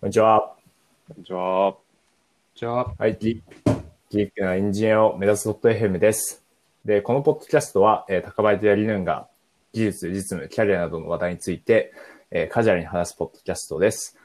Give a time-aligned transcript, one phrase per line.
[0.00, 0.56] こんにちは。
[1.08, 1.76] こんにちは。
[2.54, 3.42] じゃあ、はい、ギ
[4.08, 6.42] ギークなエンジニアを目指す .fm です。
[6.86, 9.28] で、このポッドキャストは、えー、高バイトやリヌンが
[9.74, 11.92] 技術、実務、キャリアなどの話題について、
[12.30, 14.16] えーカジュアルに話すポッドキャストです。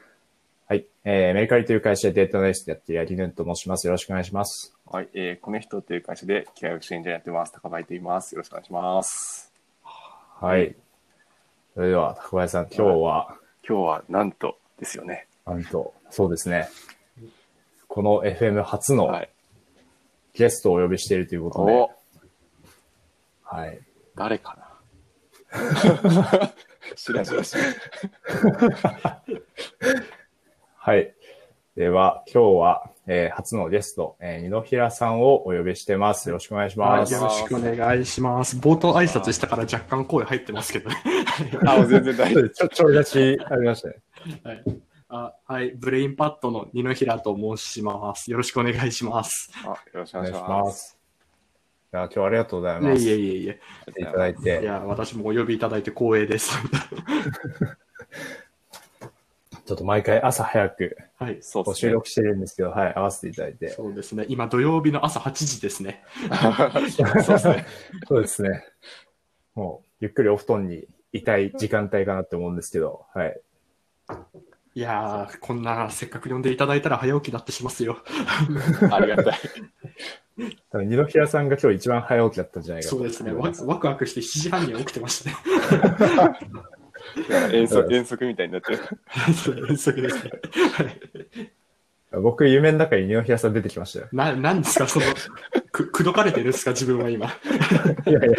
[0.66, 3.86] はい、えーメルカリという会社でデータアナリストやっているやりぬんと申します。
[3.86, 4.74] よろしくお願いします。
[4.90, 7.52] はい、えー、コネヒトという会社で機械学習エンジニアやってます。
[7.52, 8.34] 高林と言います。
[8.34, 9.52] よろしくお願いします。
[9.82, 10.74] はい。
[11.74, 13.36] それでは、高林さん、今日は、
[13.68, 15.26] 今日はなんとですよね。
[15.46, 16.68] なんと、そうですね。
[17.88, 19.30] この FM 初のはい。
[20.34, 21.90] ゲストをお呼びしているということで、お、
[23.42, 23.80] はい。
[24.14, 24.58] 誰か
[25.50, 26.52] な？
[26.94, 27.74] 知らん知らん知らん
[30.76, 31.14] はい。
[31.74, 36.28] では、今日は、えー初のゲスト、えー、二野平さんをお呼びしてます。
[36.28, 37.14] よろしくお願いします。
[37.14, 38.58] よろしくお願いします。
[38.58, 40.96] 冒頭挨拶したから若干声入ってますけどね。
[41.66, 42.48] あ、もう全然大丈夫。
[42.50, 43.94] ちょ、ちょい出しありましたね。
[44.44, 44.64] はい。
[45.08, 45.70] あはい。
[45.70, 48.28] ブレインパッドの二野平と申します。
[48.30, 49.52] よろしくお願いします。
[49.64, 50.48] あ、よろしくおお願いしま。
[50.64, 50.98] ますす。
[51.92, 53.02] いや今日はありがとうございます。
[53.04, 53.60] いえいえいえ。
[53.86, 54.64] 来ていただいいて。
[54.64, 56.50] や、私もお呼びいただいて光栄です。
[59.64, 61.36] ちょっと毎回朝早くはい。
[61.36, 61.90] ごそうですね。
[61.90, 63.68] 収録してるんですけど、はい、合わせていただいて。
[63.68, 64.26] そうですね。
[64.28, 66.02] 今土曜日の朝8時ですね。
[66.90, 67.66] そうですね。
[68.08, 68.64] そうですね。
[69.54, 73.40] もう、ゆっくりお布団にいたい時間帯かなって思うんですけど、はい。
[74.76, 77.96] いやー、こんなせっかく呼んでいただいたら早起きだってしますよ。
[78.92, 79.38] ありがたい。
[80.70, 83.32] 多分二野平さんが今日一番早起きだったんじゃないかとそうですね。
[83.32, 85.36] ワワクワクして7時半には起きてましたね。
[87.56, 88.80] 遠足、遠足みたいになってる。
[89.34, 90.30] そう遠足ですね。
[90.74, 91.00] はい
[92.20, 94.08] 僕、夢の中に二野平さん出てきましたよ。
[94.12, 95.06] な、なんですか、その、
[95.72, 97.26] く、くどかれてるんですか、自分は今。
[98.06, 98.30] いやい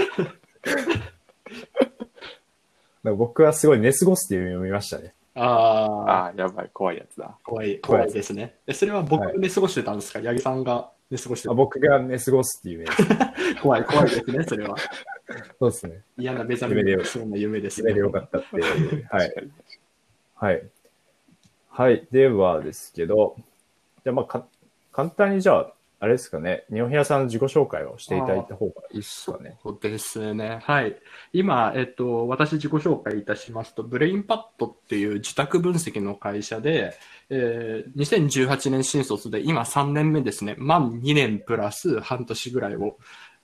[3.03, 3.13] や。
[3.13, 5.13] 僕はすごい寝過ごすっていう夢を見ましたね。
[5.37, 7.37] ああ、あ、やばい、怖いやつだ。
[7.43, 8.55] 怖い、怖いですね。
[8.65, 10.21] え、それは僕はい寝過ごしてたんですか？
[10.21, 11.55] 八木さんが寝過ごしてあた。
[11.55, 13.03] 僕が寝過ごすっていう夢です。
[13.61, 14.75] 怖い、怖いですね、それは。
[15.59, 16.01] そうですね。
[16.17, 17.89] 嫌な目覚め夢でそうな夢ですね。
[17.91, 18.59] 夢でよかったってい
[19.01, 19.07] う。
[19.11, 19.35] はい確。
[19.35, 19.51] かに
[20.35, 20.69] はい。
[21.69, 22.07] はい。
[22.11, 23.35] ではですけど、
[24.03, 24.47] じゃあまあか、
[24.91, 29.57] 簡単にじゃあ、あれですかね、二野平さんの自己紹介をしていただいた方がいいですかね。
[29.63, 30.59] そうですね。
[30.61, 30.95] はい。
[31.33, 36.93] 今、えっと、私自己紹介いたしますと、ブレインパッドっていう受託分析の会社で、
[37.29, 40.55] えー2018年新卒で今3年目ですね。
[40.57, 42.97] 満2年プラス半年ぐらいを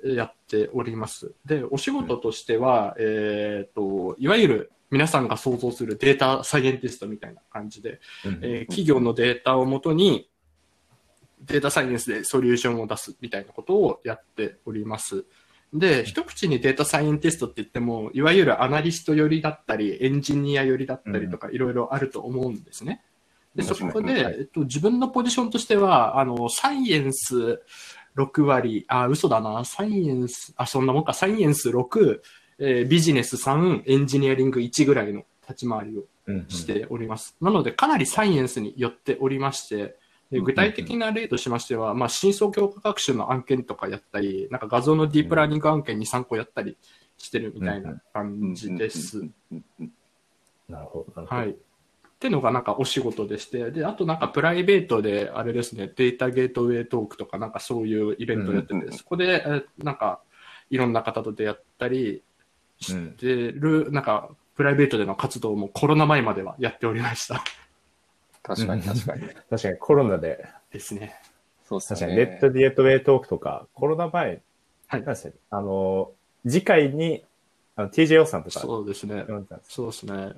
[0.03, 1.34] えーやっております。
[1.46, 10.30] で、お仕事としては、えっと、いわゆる皆さんが想像するデータサイエンティストみたいな感じで、うんえー企業のデータをもとに
[11.45, 15.25] データサイエンスでソリューションを出すみたいなことをやっております。
[15.73, 23.03] で、一口にデータサイエンティストって言っても、いわゆるアナリスト寄りだったり、エンジニア寄りだったりとか、いろいろあると思うんですね。
[23.55, 24.35] で、そこで、はい。
[24.39, 27.61] えっと、自分のポジションとしては、あの、サイエンス
[28.15, 32.21] 6割、あ、嘘だな、サイエンス、あ、そんなもんか、サイエンス6、
[32.59, 36.49] えービジネス3、エンジニアリング1ぐらいの立ち回りをうんうん。
[36.49, 37.35] しております。
[37.41, 39.97] なので、かなりサイエンスに寄っておりまして、
[40.33, 46.77] で具体的な例としましては、まあ、深層強化学習の案件とかやったり、なんか画像のディープラーニング案件に参考やったり
[47.17, 49.23] してるみたいな感じです。
[50.67, 51.25] なるほど。
[51.25, 51.51] はい。
[51.51, 51.55] っ
[52.19, 52.63] てのがなん。
[52.63, 54.19] かお仕事でして、で、あとなん。
[54.19, 57.51] かプライベートで、あれですね、データゲートウェイトークとかなん。
[57.51, 59.95] かそういうイベントやってて、そこで、えーなん。
[59.95, 60.22] か
[60.69, 60.93] いろん。
[60.93, 62.23] な方と出会ったり
[62.79, 64.03] してる、なん。
[64.03, 67.43] かプライベートでの活動もコロナ前まではやっておりました。
[68.43, 69.27] 確かに確かに。
[69.49, 71.15] 確かにコロナで、ですね。
[71.65, 72.17] そうっす確かにね。
[72.17, 74.41] レッドディエットウェイトークとか、コロナ前、
[74.87, 75.03] はい
[75.49, 76.11] あの、
[76.47, 77.23] 次回に、
[77.75, 79.25] あの、TJO さんとか、そうですね。
[79.63, 80.33] そうですね。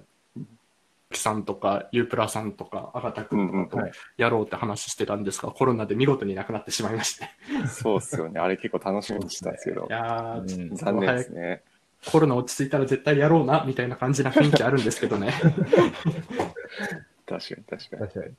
[1.12, 7.30] 木さんとか、ユープラさんとか、アガタ君とうんかとはいやろうって話してたんですが、コロナで見事になくなってしまいまして。
[7.68, 8.40] そうっすよね。
[8.40, 9.92] あれ結構楽しみにしてたんですけどい。
[9.92, 11.64] やー、うん残念ですね。
[12.12, 15.34] コロナ落ち着いたら絶対やろうな、みたいな感じな雰囲気あるんですけどね。
[17.26, 18.08] 確かに確かに。
[18.08, 18.36] 確かに。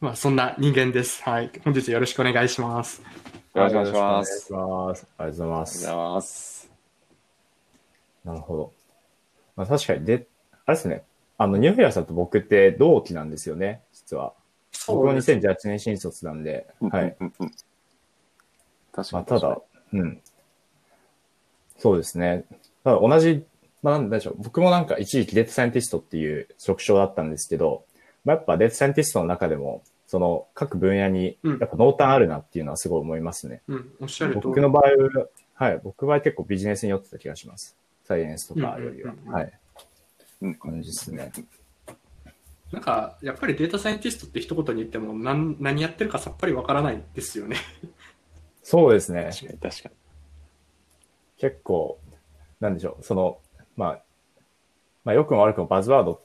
[0.00, 1.22] まあ、そんな人間です。
[1.22, 1.50] はい。
[1.64, 3.02] 本日よろしくお願いします。
[3.02, 3.08] よ
[3.62, 5.06] ろしくお願いします。
[5.18, 5.80] ありがとうございまありがとうす。
[5.80, 6.70] ございます。
[8.24, 8.72] なるほど。
[9.56, 10.26] まあ確かに、で、
[10.64, 11.02] あれですね。
[11.38, 14.32] あの、ニューフェアさんと僕って同期なんですよね、実は。
[14.86, 17.16] 僕もです2018年新卒なんで、はい。
[17.20, 17.50] うんうんうん。
[18.92, 19.40] 確まあ、かに。
[19.40, 19.60] ただ、
[19.92, 20.20] うん。
[21.78, 22.44] そうですね。
[22.84, 23.44] ただ同じ、
[23.82, 24.36] まあ、なんでしょう。
[24.38, 27.84] 僕もなんか一時期データサイエンティストっていう職種だったんですけど、
[28.24, 33.62] まあ、やっぱデータサイエンティストの中でも、その各分野にうんやっぱ濃淡あるなっていうのはすごい思いますね。
[33.66, 34.42] うん、おっしゃる通り。
[34.42, 37.76] 僕の場合は、はい、僕の場合結構ビジネスに寄ってた気がします。
[38.04, 39.12] サイエンスとかよりは。
[39.12, 39.52] うんうんうんうんはい。
[40.42, 41.32] うん感じですね。
[42.72, 47.56] なんか、やっぱりデータサイエンティストって一言に言っても何何やってるかさっぱりわからないですよね。
[48.62, 49.30] そうですね。
[49.32, 49.94] 確かに確かに。
[51.38, 51.98] 結構、
[52.60, 53.38] なんでしょう、その、
[53.76, 54.02] まあ、
[55.04, 56.22] まあ、良くも悪くもバズワード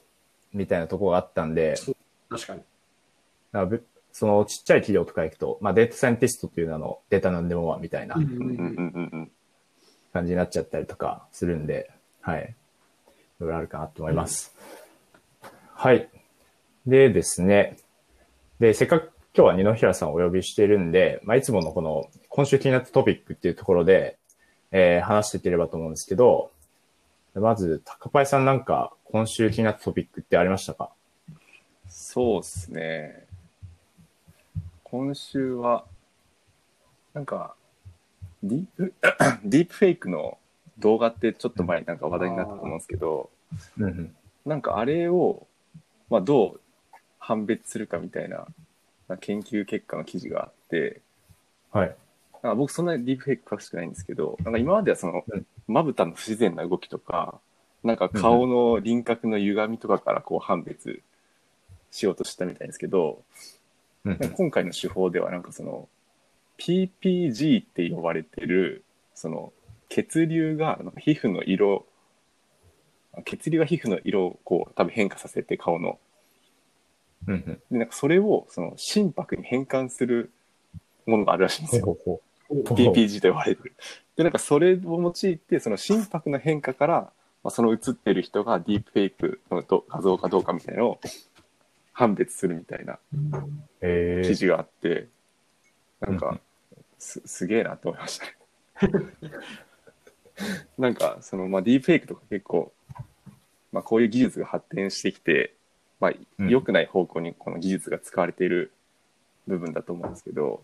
[0.52, 1.76] みたいなところがあったんで、
[2.28, 2.62] 確かに。
[3.52, 9.30] かぶそのちっちゃい企業とか行くと、まあ、データサイエンティストっていう名のデータなんでもはみたいなうんうんうんうんうん。
[10.12, 11.90] 感じになっちゃったりとかするんで、
[12.20, 12.54] はい。
[13.40, 14.54] いろいろあるかなと思います。
[15.74, 16.08] はい。
[16.86, 17.76] でですね。
[18.58, 24.18] で、せっかく今日は二野平さんをお呼びしているんで、まあ、いつものこの今週気になったトピックっていうところで、
[24.72, 26.50] えー話していければと思うんですけど、
[27.34, 30.90] まず、高パイさんなんか今週気になったトピックってありましたか？
[31.88, 33.26] そうですね。
[34.84, 35.84] 今週は、
[37.14, 37.54] なんか、
[38.42, 38.94] ディープ、
[39.44, 40.38] ディープフェイクの
[40.78, 43.30] 動画ってちょっと前になんか話題になったと思うんですけど、
[43.78, 44.16] うんうん。
[44.46, 45.46] なんかあれを、
[46.08, 46.60] まあ、どう
[47.18, 48.46] 判別するかみたいな
[49.08, 51.02] な研究結果の記事があって、
[51.72, 51.96] はい。
[52.42, 57.40] なんか僕そんなにディープフェイク詳しくないんですけど、なんか今まではそのうん、まぶたの不自然な動きとか、
[57.82, 61.02] なんか顔の輪郭の歪みとかからこう判別
[61.90, 63.22] しようとしたみたいですけど、
[64.04, 65.88] 今回の手法ではなんかその
[66.58, 68.84] PPG って呼ばれてる
[69.14, 69.52] その
[69.88, 71.86] 血流が皮膚の色
[73.24, 75.98] 血流が皮膚の色をこう多分変化させて顔の。
[77.26, 80.30] でなんかそれをその心拍に変換する
[81.04, 81.84] ものがあるらしいんですよ。
[81.84, 83.74] ほうほうほう PPG と呼ばれてる。
[84.16, 86.94] でなんかそれを用いてその心拍の変化から、
[87.44, 91.00] まあ、その映ってる人がディープフェイクのど画像かどうかみたいなのを
[91.92, 92.98] 判別するみたいな
[93.80, 95.08] えー、記事があって、
[96.00, 96.18] なんうん。
[96.18, 96.40] か
[96.98, 98.26] すすげえなと思いました
[98.86, 99.04] ね。
[100.78, 102.72] なんかその、まあ、ディープフェイクとか結構、
[103.72, 105.54] まあ、こういう技術が発展してきて、
[106.00, 106.48] まあ、うん。
[106.48, 108.72] 良くない方向にこの技術が使われている
[109.46, 110.62] 部分だと思うんですけど、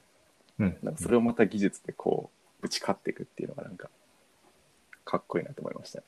[0.59, 0.77] うん。
[0.83, 2.31] なんかそれをまた技術でこ
[2.63, 3.91] う打ち勝っていくっていうのがなんか
[5.05, 6.05] かっこいいなと思いましたね。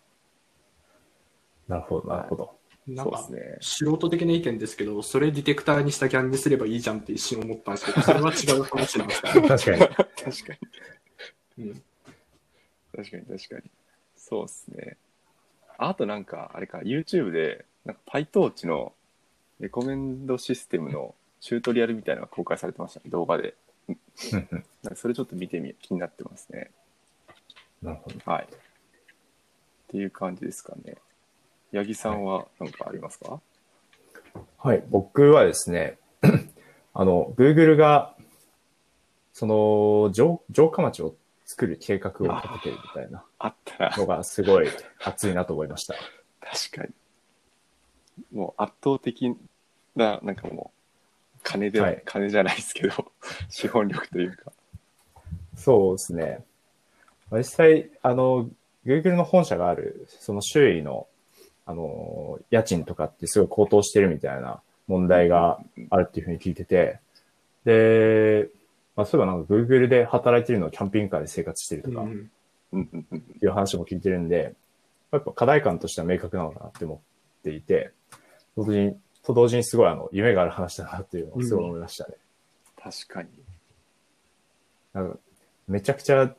[1.69, 2.45] なるほど、なるほど。
[2.87, 3.59] そうなんかですね。
[3.61, 9.35] 素人的な意見ですけど、それディテクターにしたギャンにすればいいじゃんって一瞬思ったんですけど、 それは違う話なんですか？
[9.41, 9.49] ね。
[9.49, 9.79] 確かに。
[9.79, 10.07] 確か
[11.59, 11.65] に。
[11.65, 11.83] うん
[12.95, 13.71] 確かに確かに。
[14.17, 14.97] そうですね。
[15.77, 18.95] あとなんか、あれか、YouTube で、なんか PyTorch の
[19.61, 23.55] レコメンドシステムのチュートリアルみたいなのが公開されてましたね、動画で。
[24.94, 26.71] それちょっと見てみ、気になってますね。
[27.83, 28.31] なるほど。
[28.31, 28.44] はい。
[28.44, 28.49] っ
[29.88, 30.97] ていう感じですかね。
[31.73, 33.41] 八木さんは何かありますか、
[34.59, 35.99] はい、僕はですね、
[36.94, 38.15] あの、Google が、
[39.33, 44.69] その、城城下町を作る計画を立ててるみたいなあったら、のがすごい
[45.05, 45.94] 熱いなと思いました。
[46.41, 46.94] 確かに。
[48.33, 49.37] もう圧倒的
[49.94, 50.75] な、なんかもう、
[51.47, 53.13] 金で、はい金じゃないですけど、
[53.49, 54.53] 資本力というか。
[55.55, 56.45] そうですね。
[57.31, 58.51] 実際、あの、
[58.85, 61.07] Google の本社がある、その周囲の、
[61.65, 65.61] あの、家賃とかってすごい高騰してるみたいな問題が
[65.91, 66.99] あるっていうふうに聞いてて、
[67.65, 68.49] で、
[68.97, 72.31] まあ、そういえばなんか Google で働いてるのをキャンピングカーで生活してるとか、うんうん
[72.73, 74.55] うんうんっていう話も聞いてるんで、
[75.13, 77.01] やっぱ課題感としては明確なのかなって思
[77.41, 77.93] っていて、
[78.57, 82.14] 同時に、と同時にすごいあの、夢がある話だなっていうのをすごい思いましたね。
[82.80, 83.28] 確かに。
[84.92, 85.18] なんか、
[85.66, 86.33] めちゃくちゃ、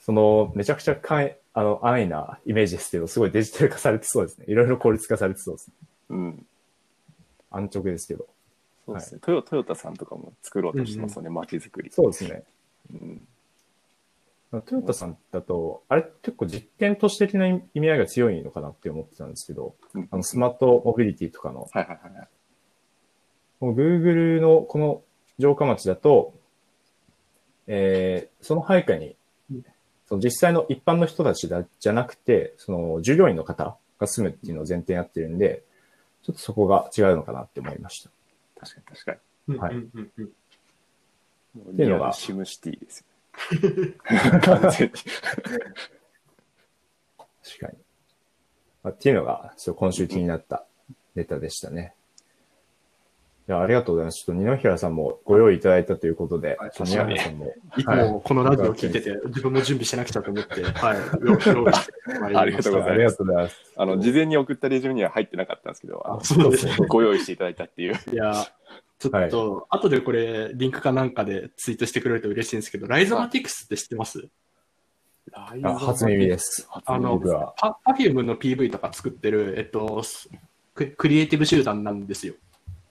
[0.00, 4.46] その、めちゃくちゃかい、あの、安易なイメージですけど、すごいデジタル化されてそうですね。
[4.48, 5.74] いろいろ効率化されてそうですね。
[6.08, 6.46] うん。
[7.50, 8.26] 安直ですけど。
[8.86, 9.20] そうですね。
[9.22, 11.90] トヨトヨタさんとかも作ろうとしてますよね、街づくり。
[11.92, 12.44] そうですね。
[12.90, 13.28] うん。
[14.50, 22.28] トヨタさんだと、あれ結構実験都市的な意味合いが強いのかなって思ってたんですけど、うんあの、スマートモビリティとかのはいはいはいはい。
[23.60, 25.02] この Google のこの
[25.38, 26.34] 城下町だと、
[27.66, 29.16] えーその配下に、
[30.06, 35.62] その実際の一般の人たちだじゃなくて、その従業員の方が住むっていうのを前提になってるんで、
[36.22, 38.10] ちょっとそこが違うのかなって思いました。
[38.58, 39.16] 確かに確か
[39.48, 40.30] うんはいうんうんうんに。
[41.54, 43.04] もうっていうのがシムシティですよ。
[44.42, 44.92] 完全に。
[47.44, 47.78] 確かに。
[48.82, 50.66] まあ、っていうのが、今週気になった
[51.14, 51.94] ネタでしたね。
[53.48, 54.18] いや、ありがとうございます。
[54.18, 57.06] ちょっと二宮さんもご用意いただいたということで、はいさん
[57.38, 61.90] も、いつもこのラジオを聞いてて、自分も準備しなくちゃと思って、はい、ありがとうございます
[62.36, 62.70] ありがと
[63.24, 63.72] うございます。
[63.74, 66.76] あの、事前に送ったレジュメには入ってなかったんですけど、あそうですね。
[66.88, 67.94] ご用意していただいたっていう。
[68.12, 68.34] いや、
[68.98, 74.28] ちょっと、後でこれ、リンクかなんかでツイートしてくれると嬉しいんですけど、 Rhizomatiks って知ってます？
[75.32, 76.68] あ初耳です。
[76.84, 77.20] あの。
[77.56, 80.28] パパフュームの PV とか作ってる、えっと、す
[80.74, 82.34] ククリエイティブ集団なんですよ。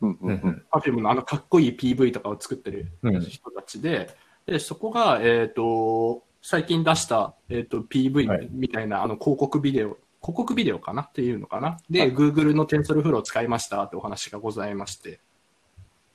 [0.02, 0.66] うんうんうん。
[0.72, 3.22] Perfume のあのかっこいい PV とかを作ってるうん。
[3.22, 7.86] 人たちで、で、そこが、えっ、と、最近出した、えっ、と、はい。
[7.88, 11.02] PV みたいな、あの、広告ビデオ、広告ビデオかな？
[11.02, 11.78] っていうのかな？
[11.90, 12.14] で、はい。
[12.14, 15.20] Google の TensorFlow を使いましたってお話がございまして、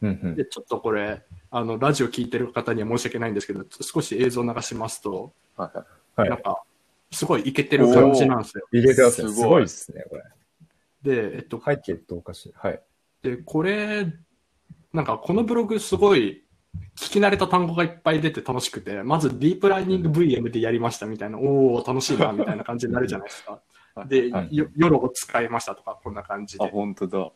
[0.03, 5.87] うんうんで、ちょっとこれ、あの、ラジオ聞いてる方には申し訳ないんですけど、少し映像流しますと、はいはい。
[6.15, 6.63] はいなんか、
[7.11, 8.67] すごいイケてる感じなんですよ。
[8.73, 9.29] 入れてますね。
[9.29, 10.23] すごいすごいですね、これ。
[11.03, 12.53] で、えっと、背景とおかしい。
[12.55, 12.83] はい。
[13.23, 14.07] で、これ、
[14.93, 16.45] なんかこのブログすごい
[16.97, 23.61] 聞き慣れた単語がいっぱい出て楽しくて、まずディープラーニング VM でやりましたみたいな、おお楽しいなみたいな感じになるじゃないですか。
[24.09, 26.71] で、はいよヨロを使いましたとか、こんな感じあ、で。
[26.71, 27.31] 本当だ。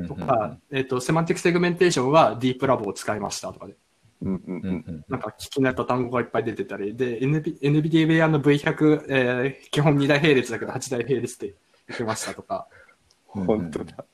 [0.00, 3.74] うんとか、えっ、と、 semantic segmentation は DeepLab を使いましたとかで。
[4.22, 5.04] うんうんうん。
[5.08, 11.54] なんか聞き慣れた単語がいっぱい出てたり、で、 NV NVIDIA の V100、えー基本2台並列だけど8台並列で
[11.88, 12.66] 言ってましたとか、
[13.34, 14.04] うん本当だ。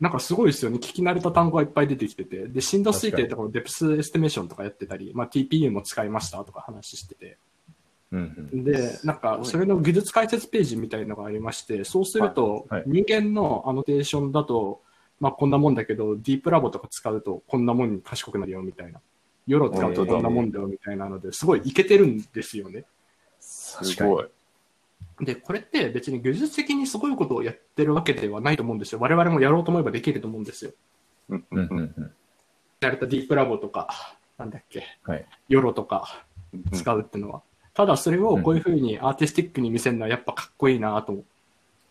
[0.00, 0.78] なんかすごいですよね。
[0.78, 7.38] 聞き慣れた単語がいっぱい出てきてて、で、深度推定とかの depth estimation とかやってたり、まあ TPU も使いましたとか話してて、
[8.12, 8.64] うんうん。
[8.64, 14.82] で、なんかそれの技術解説ページみたいのがありまして、そうすると人間のアノテーションだと、
[15.20, 19.00] まあこんなもんだけど、ディープラボとか使うとこんなもんに賢くなるよみたいな。
[19.46, 22.84] ヨロ使うとこんなもんだよみたいなので、すごいいけてるんですよね。
[23.40, 24.26] すごい。
[25.20, 28.98] で、これって別に技術的にすごいことをやってるわけではないと思うんですよ。
[29.00, 30.72] 我々もやろうと思えばできると思うんですよ。
[31.28, 32.12] うんううんんううんんうん
[32.80, 33.88] やれたディープラボとか、
[34.36, 35.24] なんだっけ、はい。
[35.48, 37.42] ヨロとかうん使うっていうのは。
[37.72, 41.24] ただそれをこういうふうにアーティスティックに見せるのはやっぱかっこいいなと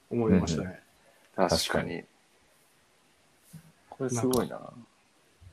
[0.10, 0.80] 思いましたね。
[1.36, 2.04] 確かに。
[4.10, 4.60] これすごいな。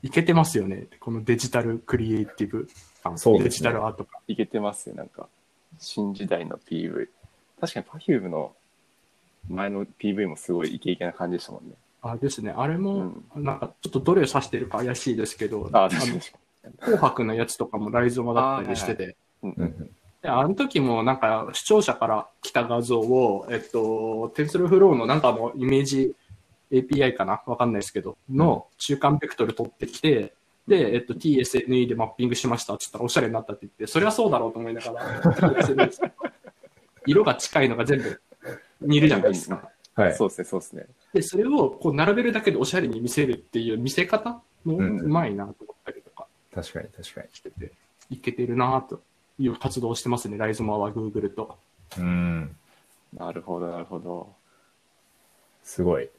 [0.03, 0.87] いけてますよね。
[0.99, 2.67] このデジタルクリエイティブ
[3.03, 4.21] 感、そうねデジタルアート感。
[4.27, 5.27] いけてますよ、なんか。
[5.79, 7.07] 新時代の PV。
[7.59, 8.53] 確かに Perfume の
[9.49, 11.75] 前の PV もすごいイケイケな感じでしたもんね。
[12.01, 12.53] あですね。
[12.55, 15.89] あれも、なんかちょっとどれを指してるか怪しいですけど、あ。
[16.79, 19.91] 紅白のやつとかもライゾマだったりしてて、うんうんうんうん
[20.21, 26.13] であの時もなんか視聴者から来た画像を、えっと、TensorFlow のなんかのイメージ
[26.71, 27.43] API かな？
[27.45, 30.33] わかんないですけど、の中間ベクトル取ってきて、
[30.67, 36.11] で、えっと、TSNE でマッピングしましたって言ったらおしゃれになったって言って、それはそうだろうと思いながら、TSNE
[37.05, 38.21] 色が近いのが全部
[38.81, 39.69] 似るじゃないですか。
[39.95, 40.15] はい。
[40.15, 40.85] そうですね、そうですね。
[41.13, 47.27] で、それをこう並べるだけでおしゃれに見せるっていう見せ方もうまいなと思ったりとか確かに確かに。
[47.33, 47.71] してて、
[48.09, 49.01] いけてるなと
[49.39, 51.57] いう活動をしてますね、ライゾマは Google と。
[51.97, 52.55] うん。
[53.13, 54.33] なるほど、なるほど。
[55.63, 56.09] すごい。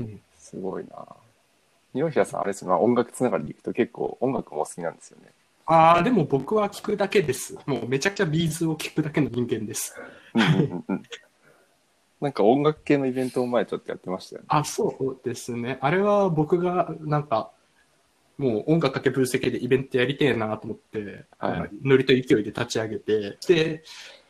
[0.00, 1.06] うんすごいな。
[1.92, 5.32] 二平さん、あれですね、まあ、音楽つながりでいくと結構音楽もお好きなんですよね。
[5.66, 7.58] ああ、でも僕は聞くだけです。
[7.66, 9.94] もうめちゃくちゃビーズを聞くだけの人間です。
[10.34, 11.02] うんうんうんうん。
[12.20, 14.46] なんか音楽系のイベントを前ちょっとやってましたよね。
[14.48, 15.78] あ、そうですね。
[15.80, 17.50] あれは僕がなんか、
[18.38, 23.82] もう音楽かけ分析でイベントやりてえなと思って、はいノリと勢いで立ち上げて、で、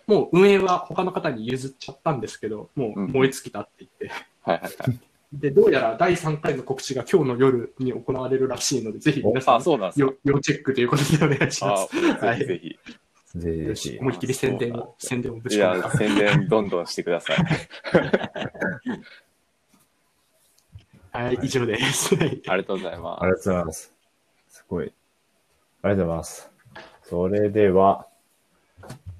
[0.06, 4.08] もう運営は他の方に譲っちゃったんですけど、もう燃え尽きたって言って、
[4.42, 4.98] はいはいはい。
[5.32, 11.97] で、どうやら第3回の告知が今日の夜に行われるらしいので、ぜひ皆さあ、ん、そうなんですかよ要チェックということでお願いしまあす。
[11.97, 12.47] はいぜひ
[13.62, 13.99] ぜひ。
[14.00, 15.88] 思いっきり宣伝を、宣伝をぶいち込んだ、。
[15.88, 17.37] や宣伝どんどんしてください。
[21.12, 22.14] はい、以上です。
[22.16, 23.94] はいありがとうございまありがとうございます。
[24.49, 24.92] すごい。
[25.82, 26.50] ありがとうございます。
[27.02, 28.06] それでは、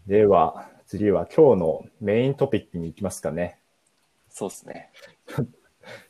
[0.07, 3.59] では、次は今日のメイントピックに行きますかね。
[4.31, 4.38] す。
[4.38, 4.91] そうですね。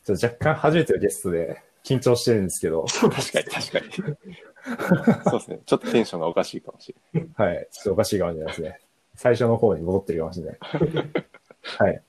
[0.05, 4.17] ちょっと若干初めてのゲストで緊張してるんですけど、確かに確かに。
[5.31, 5.61] そうですね。
[5.65, 7.55] ちょっとテンションがおかしいかもしれない。
[7.55, 7.69] はい。
[7.71, 8.81] ちょっとおかしいかもしれないですね。
[9.15, 10.59] 最初の方に戻ってるかもしれない。
[11.63, 12.03] はい。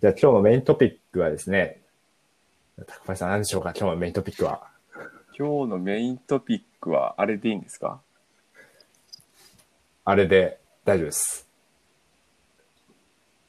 [0.00, 1.80] じゃあ今日のメイントピックはですね、
[2.86, 4.68] 高橋さん何でしょうか今日のメイントピックは。
[5.36, 8.00] 今日のメイントピックはあれでいいんですか？
[10.04, 11.48] あれで大丈夫です。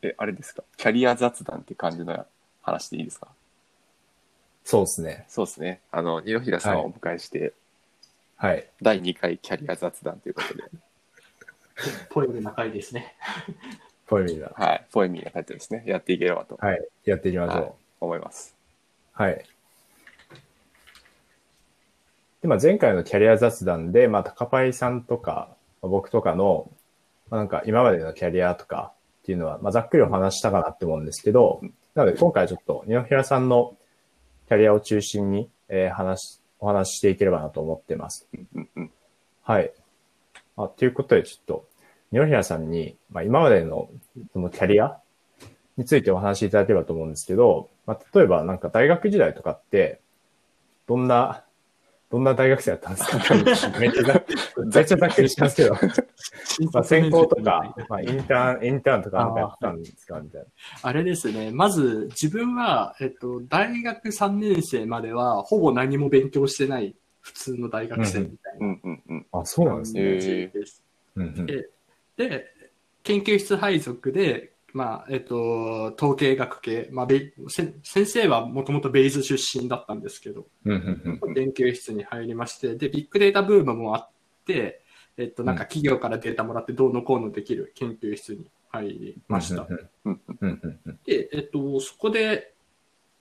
[0.02, 0.64] え、あれですか？
[0.78, 2.26] キャリア雑談って感じの
[2.66, 3.28] 話でいいですか？
[4.64, 5.26] そうですね。
[5.28, 5.82] そうですね。
[5.92, 7.54] あの、二野平さんをお迎えして、
[8.36, 8.68] はい。
[8.82, 10.64] 第2回キャリア雑談ということで、
[12.10, 13.16] ポエム仲いいですね。
[14.08, 14.50] ポエミーな。
[14.56, 14.86] はい。
[14.92, 15.84] ポエミーな感じですね。
[15.86, 16.88] やっていければとはい。
[17.06, 17.62] やっていきましょう。
[17.62, 18.54] はい思います。
[19.14, 19.46] はい。
[22.42, 26.70] で、まあ、前回のキャリア雑談で、まあ、高パイさんとか、まあ僕とかの、
[27.30, 28.92] まあ、なんか今までのキャリアとか
[29.24, 31.62] っていうのは、まあ、ざっくりお話したかなって思うんですけど、
[31.96, 33.78] なので今回ちょっと、二平さんの
[34.50, 38.28] キャリアを中心に、えー話、お話ししていければなと思ってます。
[38.54, 38.92] うんうん。
[39.44, 39.72] はい。
[40.58, 41.66] あ、ということで、ちょっと、
[42.12, 43.90] 二平さんに、まあ、今までの
[44.34, 44.98] そのキャリア
[45.78, 50.02] についてお話しいただければと思うんですけど、まあ、例えばなんか大学時代とかって、
[50.88, 51.46] どんな、
[52.12, 52.94] どんな大学生だったん
[53.44, 53.80] ですか？
[53.80, 54.26] めっちゃざっ
[54.74, 55.74] めっちゃざっくりしたんですけど、
[56.74, 60.20] まあ、専攻とか、まあ、インターン、インターンとかなんかやってたんですか？
[60.22, 60.48] みたいな。
[60.84, 61.52] あれですね。
[61.52, 69.26] まず、自分は、えっと、大学3年生までは、ほぼ何も勉強してない、普通の大学生みたいなうんうんうん。
[69.32, 70.52] あ、そうなんですね。
[72.18, 72.46] で、
[73.04, 77.08] 研究室配属で、まあ、えっと、統計学系、まあ、
[77.48, 84.10] 先生はもともとベイズ出身だったんですけど、研究室に入りまして、で、ビッグデータブームもあっ
[84.46, 84.82] て、
[85.16, 89.66] えっと、なんか企業からデータもらってどうのこうのできる研究室に入りました。
[91.06, 92.54] で、えっと、そこで、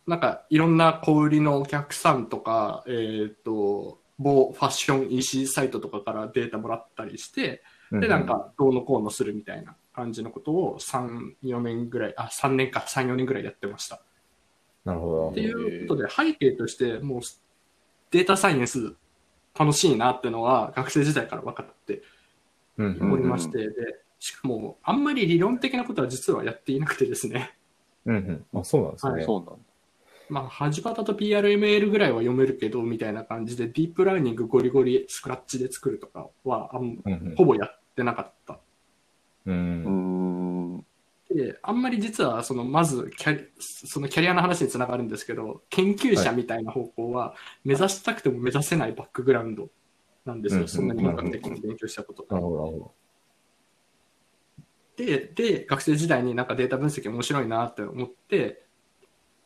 [0.09, 8.01] なんか、いろんな小売りのお客さんとか、えっと、某ファッション EC サイトとかからデータもらったりして、うん。
[8.01, 14.03] で、なんか、どうのこうのするみたいな感じのことを3、4年ぐらい、あ、3年か、3、4年ぐらいやってました。
[14.85, 15.41] なるほどって。
[15.41, 17.21] いうことで、背景として、もう、
[18.11, 18.95] データサイエンス
[19.59, 22.03] 楽しいなってのは、学生時代から分かって
[22.77, 27.57] うんうんおりまして、で、しかも、あんまり理論的なことは実はやっていなくてですね。
[28.05, 28.17] うん
[28.53, 28.61] うん。
[28.61, 29.25] あ、そうなんですね。
[29.25, 29.53] そうなんだ。
[30.29, 38.59] まあ、ハジバタと PRML ぐらいは読めるけど、みたいな感じで、ディープラーニングゴリゴリスクラッチで作るとかは、あんうんうんほぼやってなかった。
[39.47, 39.51] う。
[39.51, 40.87] うんん。
[41.31, 47.35] で、あんまり実は、その、まずキャリ、そのキャリアの話につながるんですけど、研究者みたいな方向は、
[47.65, 49.69] 目指したくても目指せないバックグラウンド
[50.25, 50.63] なんですよ。
[50.63, 52.95] うんそんなに本格的に勉強したことなるほど、なるほ
[54.97, 58.65] で、で、学生時代になんかデータ分析面白いなって思って、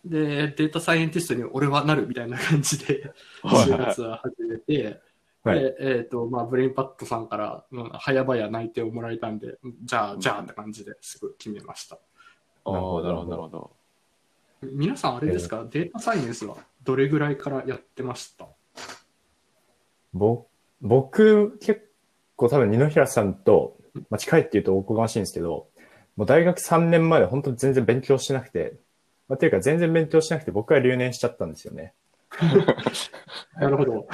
[0.04, 3.12] で、データサイエンティストに俺はなるみたいな感じで、
[3.42, 5.07] 就活は始めて、ど。
[5.44, 5.60] はい。
[5.60, 11.96] で、えっ、と、まあ、ブレインパッドさんから、うん早々内定をもらえたんで、じゃあ、じゃあって感じですぐ決めました。
[12.64, 13.70] ああ、なるほどなるほど。
[14.62, 18.46] 皆さんあれですか、データサイエンスはどれぐらいからやってました？
[20.12, 20.46] ぼ
[20.80, 21.88] 僕、結
[22.36, 23.76] 構多分、二平さんと、
[24.10, 25.68] まあ、近いって言うとおこがましいんですけど、
[26.16, 28.78] もう大学3年まで本当に全然勉強してなくて、
[29.28, 31.94] まあ、っていうか全然勉強しなくて僕は留年しちゃったんですよね。
[33.54, 34.08] なるほど。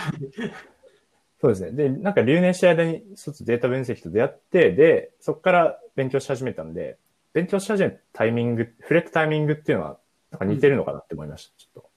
[1.45, 1.73] そうですね。
[1.73, 6.97] で、なんか留年した間に一つデータ分析と出会って、で、そこから勉強し始めたんで、
[7.35, 9.99] 勉強し始めたタイミング、触れたタイミングっていうのは、
[10.31, 11.91] なんか似てるのかなって思いました、ちょっと。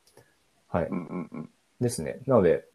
[0.68, 0.88] はい。
[0.88, 1.50] うんうんうん。
[1.80, 2.20] ですね。
[2.28, 2.66] なので、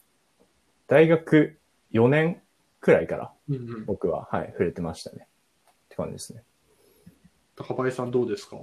[0.86, 1.58] 大学
[1.92, 2.40] 4年
[2.80, 5.26] くらいからうんうん、僕は、はい、触れてましたね。
[5.68, 6.42] って感じですね。
[7.54, 8.56] 高林さんどうですか？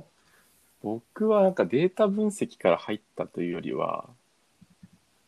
[0.81, 4.09] 僕はなんかデータ分析から入ったというよりは、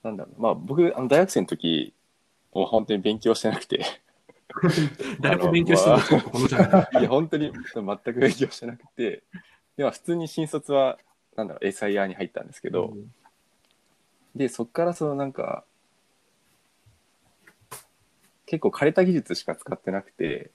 [0.01, 1.93] なんだろう、まあ僕、あの大学生の時、
[2.53, 3.85] もう本当に勉強してなくて、
[5.19, 6.99] 誰も勉強してないい。
[7.01, 9.23] いや、本当に全く勉強してなくて、
[9.77, 10.97] では普通に新卒は、
[11.35, 12.93] なんだろう、SIR に入ったんですけど、
[14.35, 15.63] で、そこからそのなんか、
[18.45, 20.51] 結構枯れた技術しか使ってなくて、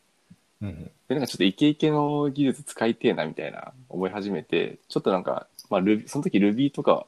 [0.60, 0.90] うん。
[1.08, 7.06] で、なんかちょっとイケイケの技術使いてえなみたいな思い始めて、ちょっとなんか、まあその時 Ruby とか、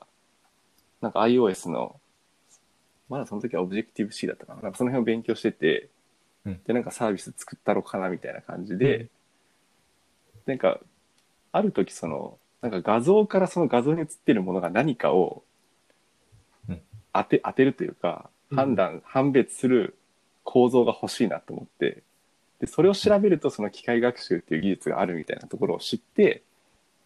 [1.01, 2.01] なんか iOS の、
[3.09, 4.63] まだその時は Objective-C だったかな。
[4.63, 5.89] なんかその辺を勉強してて、
[6.45, 6.61] うん。
[6.67, 9.09] で、なんかサービス作ったろかなみたいな感じで、
[10.47, 10.81] なんか、
[11.53, 15.43] ある時その、なんか画像からその画像に映ってるものが何かを
[16.69, 16.81] うん。
[17.13, 18.57] 当て、当てるというか、うん。
[18.57, 19.97] 判断、判別する
[20.45, 22.03] 構造が欲しいなと思って、
[22.61, 26.43] で、それを調べるとその機械学習っていう技術があるみたいなところを知って、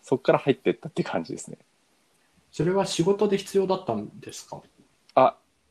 [0.03, 1.59] そこから入っていったって感じですね。
[2.51, 4.57] それは仕事で必要だったんですか？
[4.57, 4.61] あ、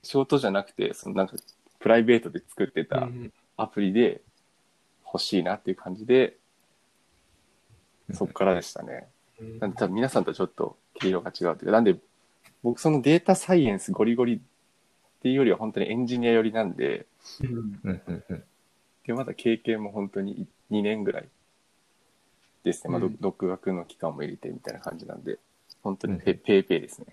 [0.03, 1.35] 仕事じゃなくて、そのなんか
[1.79, 4.21] プライベートで作ってたうんアプリで
[5.05, 6.37] 欲しいなっていう感じで、
[8.13, 9.07] そこからでしたね。
[9.39, 11.95] うんなんで多分皆さんとちょっと毛色が違うというか、なんで
[12.63, 14.39] 僕そのデータサイエンスゴリゴリっ
[15.21, 17.05] ていうよりは本当にエンジニア寄りなんで。
[19.05, 21.27] でまだ経験も本当に2年ぐらい
[22.63, 22.91] ですね。
[22.91, 25.39] まあ、どうん独学の期間も入れてみたいな感じなんで、
[25.81, 27.07] 本当にうんペ,、ペーペーですね。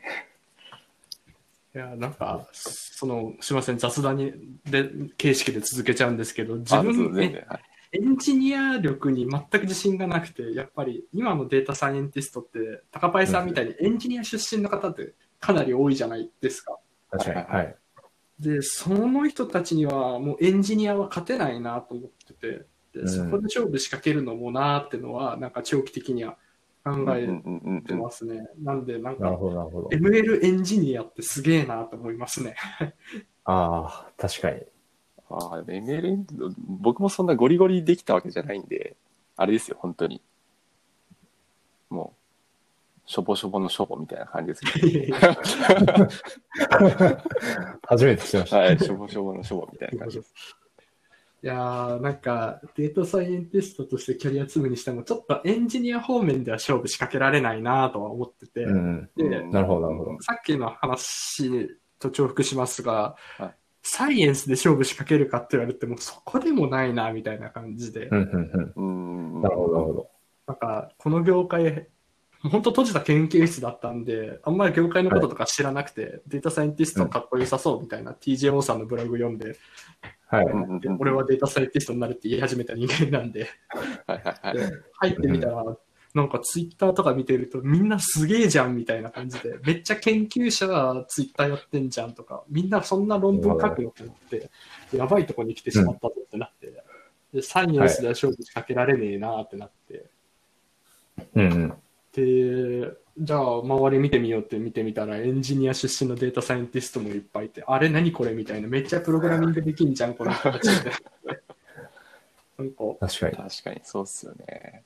[1.75, 4.33] いや、なんか、その、すみません、雑談に
[4.65, 7.63] で形式で続けちゃうんですけど、自分、全然、はい。
[7.93, 16.79] エンジニア力に全く自信がなくて、やっぱり今のデータサイエンティストって、高林さんみたいにエンジニア出身の方ってかなり多いじゃないですか。
[17.11, 17.37] 確かに。
[17.37, 17.77] はいはい。
[18.41, 26.37] で、その人たちにはもうエンジニアは勝てないなと思ってて、でうんそこで勝負仕掛けるのもなーってのは、なんか長期的には
[26.95, 28.49] 考えうんうんうんうんてますね。
[28.63, 29.89] なんで、なんか、なるほど、なるほど。
[29.89, 32.57] ML エンジニアってすげえなと思いますね。
[33.45, 34.63] ああ、確かに。
[35.31, 36.25] ああ、でも ML、
[36.81, 38.97] 僕もそんなゴリゴリできたわけじゃないんで、
[39.37, 40.23] あれですよ、本当に。
[41.91, 42.15] も
[43.09, 44.69] しょぼしょぼのしょぼみたいな感じですけ
[47.89, 48.51] 初めて聞きましど。
[48.51, 48.59] た。
[48.59, 50.58] はい、しょぼしょぼのしょぼみたいな感じです。
[51.43, 59.11] いやー、なんか、データサイエンティストとしてキャリア積むにしても、ちょっとエンジニア方面では勝負仕掛けられないなとは思ってて、うん。
[59.17, 60.21] で、なるほど、なるほど。
[60.21, 61.71] さっきの話
[62.01, 69.39] と重複しますが、はいサイエンスで勝負仕掛けるかって言われても、そこでもないな、みたいな感じで、うん、うん、ううん。
[69.39, 69.43] ん。
[69.43, 70.11] なるほど、なるほど。
[70.47, 71.89] なんか、この業界、
[72.43, 79.57] 本当閉じた研究室だったんで、あんまり業界のこととか知らなくて、データサイエンティストかっこよさそうみたいな TJO さんのブログ読んで、
[80.29, 80.45] はい。
[80.45, 83.49] うんうんうん俺はデータサイエンティストになるって言い始めた人間なんで、
[84.07, 84.73] はいはいはい。
[84.93, 85.65] 入ってみたら、
[86.15, 94.51] なんかツイッターとか見てるとみんなすげえじゃんみたいな感じで、めっちゃ研究者がツイッターやってんじゃんとか、みんなそんな論文書くのと思って、
[94.93, 96.73] やばいとこに来てしまったぞってなって、
[97.33, 100.07] でサイエンスでは勝負仕掛けられねえなってなって、
[101.35, 101.75] うん、うん。
[102.19, 110.91] で、じゃあ周り見てみようって見てみたらエンジニア出身のデータサイエンティストもいっぱいいて、あれ何これみたいな、めっちゃプログラミングできんじゃん、この人たちって。
[112.59, 113.37] なんか、確かに。
[113.51, 114.83] 確かにそうっすよね。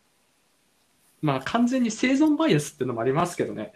[1.23, 3.73] まあ完全に生存バイアスっていうのもありますけどね。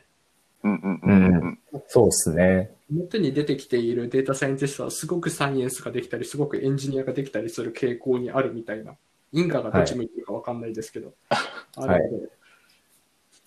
[0.64, 1.82] うんうんうんうん。
[1.86, 2.74] そうですね。
[2.92, 8.96] 表に出てきているデータサイエンティストはすごくサイエンスができたり、すごくエンジニアができたりする傾向にあるみたいな。
[9.32, 11.12] 因果がどっち向いてるかわかんないですけど。
[11.76, 12.28] あるので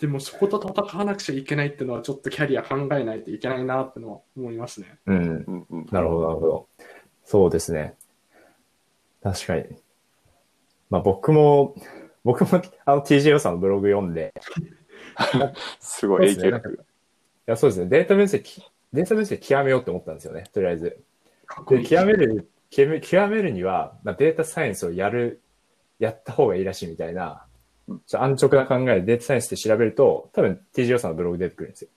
[0.00, 4.98] でもそこと戦わなくちゃいけないっていうのはちょっとキャリア考えないといけないなってのは思いますね。
[5.04, 5.16] うん。
[5.18, 5.20] う
[5.52, 5.86] んうん。
[5.92, 6.68] なるほど、なるほど。
[7.24, 7.94] そうですね。
[9.22, 9.64] 確かに。
[10.88, 11.74] まあ僕も、
[12.24, 14.32] 僕もあの TJO さんのブログ読んで、
[15.80, 16.70] すごい影響そうですね力。
[16.72, 16.76] い
[17.44, 17.86] や、そうですね。
[17.90, 18.62] データ分析、
[18.94, 20.84] データ分析極めようって思ったんですよね、とりあえず。
[20.84, 20.98] で、
[21.44, 21.86] かっこいい。
[21.86, 25.42] 極める、極め極めるには、まあ、データサイエンスをやる、
[25.98, 27.49] やった方がいいらしいみたいな、うん
[28.06, 31.90] ちょ安直な考えでデータサイエンスで調べると、多分 TGO さんのブログ出てくるんですよ。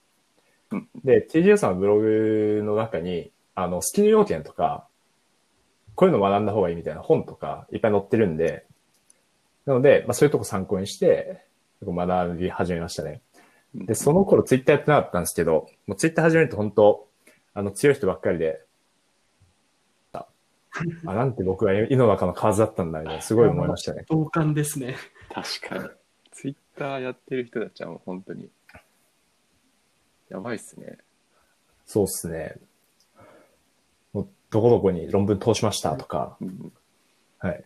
[0.72, 4.86] うんで、TGO さんのブログの中に、あの、スキル要件とか、
[5.94, 8.66] こういうの学んだ方がいいみたいな本とかいっぱい載ってるんで、
[9.66, 11.44] なので、まあそういうとこ参考にして、
[11.82, 13.20] 学び始めましたね。
[13.74, 17.08] で、その頃ツイッターやってなかったんですけど、もうツイッター始めると本当、
[17.54, 18.60] あの、強い人ばっかりで、
[20.12, 20.26] あ、
[21.06, 24.04] あなんて僕は井の中の蛙だったんだ、みたいな、すごい思いましたね。
[24.08, 24.96] 同感ですね。
[25.34, 25.88] 確かに。
[26.30, 28.48] ツイッターやってる人たちはもう本当に、
[30.28, 30.98] やばいっすね。
[31.86, 32.54] そうっすね。
[34.12, 36.72] もう、どこどこに論文通しましたとか、うん
[37.40, 37.64] はい。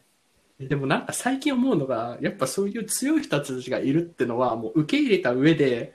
[0.59, 5.95] でもなんか最近思うのが、やっぱそういう強い人たちがいるってのはもう受け入れた上で、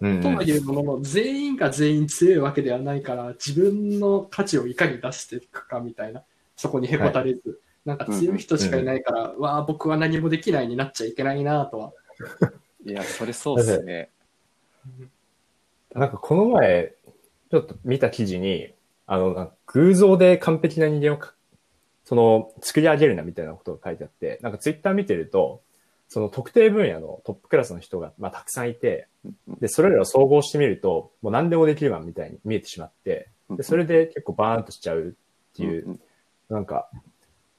[0.00, 6.24] うん、とはいうものの、全員が全員強いわけではないから、自分の価値をいかに出していくかみたいな、
[6.56, 11.92] そこにへこたれず、なんか強い人しかいないから、わあ、僕は何もできないになっちゃいけないなとは。
[12.84, 14.10] いや、それそうっすね。
[15.94, 16.94] なんかこの前、
[17.50, 18.72] ちょっと見た記事に、
[19.06, 21.34] あの、なんか偶像で完璧な人間をか、
[22.04, 25.62] その、作り上げるなみたいなことが書いてあって、なんかツイッター見てると、
[26.08, 29.08] その特定分野のトップクラスの人が、まあ、たくさんいて、
[29.60, 36.00] で、それらを総合してみると、もう何でもできるわみたいに見えてしまって、で、それで結構バーンとしちゃうっていう、うん
[36.52, 36.90] なんか、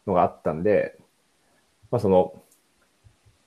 [0.07, 0.97] のがあったんで、
[1.91, 2.33] まあその、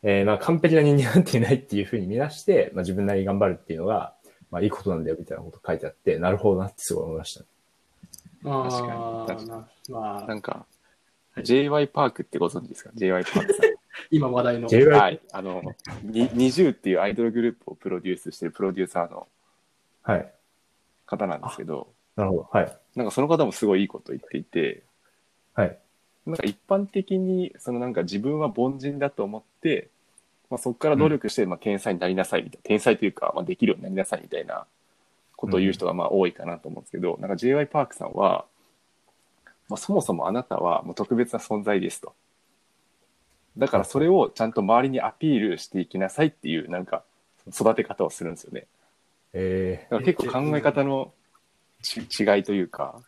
[0.03, 4.14] えー、まあ完璧な人間なんていないっていうふうに見なして、まあ自分なりに頑張るっていうのが、
[4.51, 7.45] まあいいことなんだよみたいなこと書いてあって、なるほどなってすごい思いました。
[8.42, 10.77] ま確かにあ確かになまあなんか、はい
[11.42, 11.88] J.Y.
[11.88, 13.25] パークってご存知ですか ?J.Y.
[13.25, 13.66] パークさん。
[14.11, 14.69] 今話題の。
[14.69, 14.99] J.Y.
[14.99, 15.21] はい。
[15.33, 15.62] あの、
[16.03, 19.29] に20っていうアイドルグループをプロデュースしてるプロデューサーの
[20.03, 20.33] はい。
[21.05, 22.49] 方なんですけど、なるほど。
[22.51, 22.79] はい。
[22.95, 24.83] なんかその方もすごいいいこと言っていて、
[25.55, 25.79] はい。
[26.27, 29.89] なんか一般的に、そのなんか自分は凡人だと思って、
[30.51, 34.67] まあ、そこから努力して、まあ、天才になりなさいみたいな、天才というか、まあ、できるようになりなさいみたいな
[35.37, 37.67] ことを言う人がまあ多いかなと思うんですけど、なんか J.Y.
[37.67, 38.45] パークさんは、
[39.69, 42.12] まあ、そもそもあなたはもう特別な存在ですと。
[43.59, 47.03] だからそれをちゃんと周りにアピールしていきなさいっていう、なんか、
[47.49, 48.67] 育て方をするんですよね。
[49.33, 51.12] えだから結構考え方の
[51.83, 53.01] ち違いというか、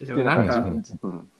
[0.00, 1.30] でもなんか、うんうん、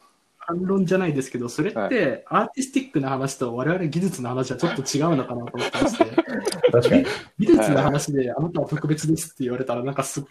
[0.47, 7.07] 反論じゃないですけど、それってアーティスティックな話と我々技術の話はちょっと違うのかなと思ってまして、ー、確かに。
[7.39, 10.25] 技術の話であなたは特別ですって言われたら、なんかすっ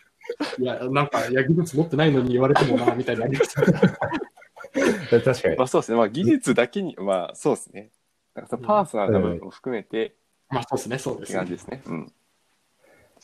[0.59, 3.55] いや、 なんか、いや、技術持ってないのに言われてもな、みたいになります。
[3.55, 5.63] 確かにま。
[5.63, 5.97] あそうですね。
[5.97, 7.91] まあ技術だけに、まあそうですね。
[8.35, 10.15] なんかそのパーソナルな部分も含めて
[10.51, 11.37] まあ、そうですね、そうですね。
[11.37, 11.81] 感じですね。
[11.85, 12.13] うん。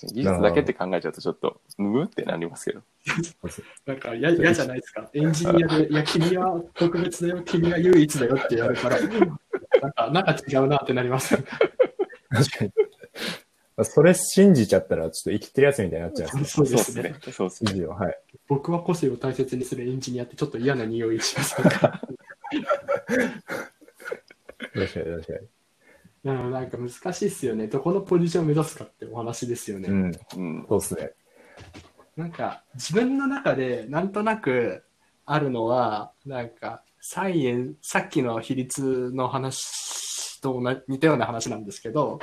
[0.05, 2.81] 技術だけって考えちゃうとちょっと、むってなりますけど。
[3.85, 5.09] なんか、や嫌じゃないですか。
[5.13, 11.35] エンジニアで、いや、君は特別だよ、君は唯一だよって言われたら、なんか、なんか違うなってなります。
[11.35, 11.45] 確
[12.57, 12.71] かに。
[13.83, 17.15] それ信じちゃったら、ちょっと生きてるやつみたいになっちゃうんですそうですすねね。。
[17.31, 17.73] そうですね。
[17.73, 17.85] ね。
[17.85, 18.19] はい。
[18.47, 21.69] 僕は個性を大切にするエンジニアってちょっと嫌な匂いしますね。
[21.69, 22.01] 確か
[24.73, 25.39] に、確か
[26.23, 27.67] うん、なんか難しいっすよね。
[27.67, 29.89] どこのポジションを目指すかってお話ですよね。
[29.89, 29.93] に。
[29.93, 30.05] うん。
[30.05, 30.65] うん。
[30.67, 31.11] そうですね。
[32.15, 34.83] なんか自分の中でなんとなく
[35.25, 42.19] あるのは、なんかサイエン、さっきの比率の話と同じ似たような話なんですけど、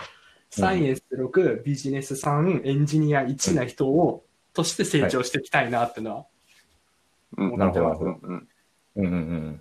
[0.51, 6.27] サイエンス6、ビジネス3、エンジニア1な人を、として成長していきたいなってのは
[7.37, 8.49] うんなるほどなるほどうん
[8.97, 9.61] うんうん。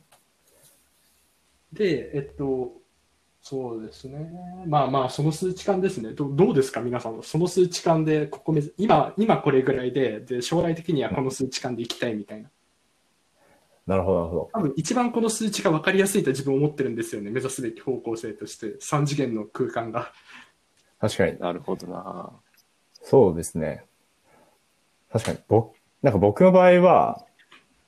[1.74, 2.74] で、えっと、
[3.46, 4.32] そうですね。
[4.66, 6.12] まあまあ、その数値感ですね。
[6.12, 7.22] どどうですか、皆さん。
[7.24, 12.50] その数値感で、ここめず、今、今これぐらいで、で、将来的にはこの数値感でいきたいみたいな。
[13.86, 14.50] なるほど、なるほど。
[14.54, 17.32] 多分、一番この数値が分かりやすいと自分思ってるんですよね。
[17.32, 18.78] 目指すべき方向性として。
[18.78, 20.14] 3次元の空間が。
[21.02, 21.38] 確かに。
[21.38, 22.32] なるほどな。
[23.02, 23.84] そうですね。
[25.12, 27.26] 確かに、僕、なんか僕の場合は、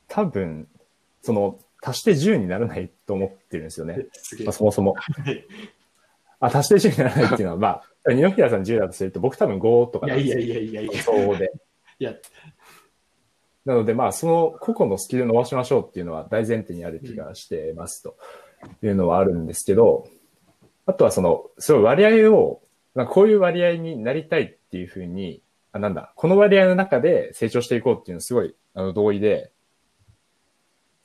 [0.09, 0.67] 多分、
[1.21, 4.07] その、足して10にならないと思ってるんですよね。
[4.45, 4.51] まあ、。
[4.51, 4.93] そもそも。
[4.93, 5.45] はい
[6.39, 10.53] あ、足して10にならないっていうのは、まあ、 二宮さん10だとすると、僕多分5とかいやいやなんですよ。
[10.53, 11.03] いやいやいや。
[11.03, 11.51] そうで。
[11.99, 12.13] いや、
[13.65, 18.15] なので、まあ、その個々のスキルを伸ばしましょうっていうのは大前提にある気がしてますと
[18.83, 20.07] いうのはあるんですけど、
[20.85, 22.61] あとはその、すごい割合を、
[22.93, 25.41] なんかこういう割合になりたいっていうふうに、
[25.71, 29.51] あ、なんだ、この割合の中で成長していこうっていうのはすごい、あの、同意で、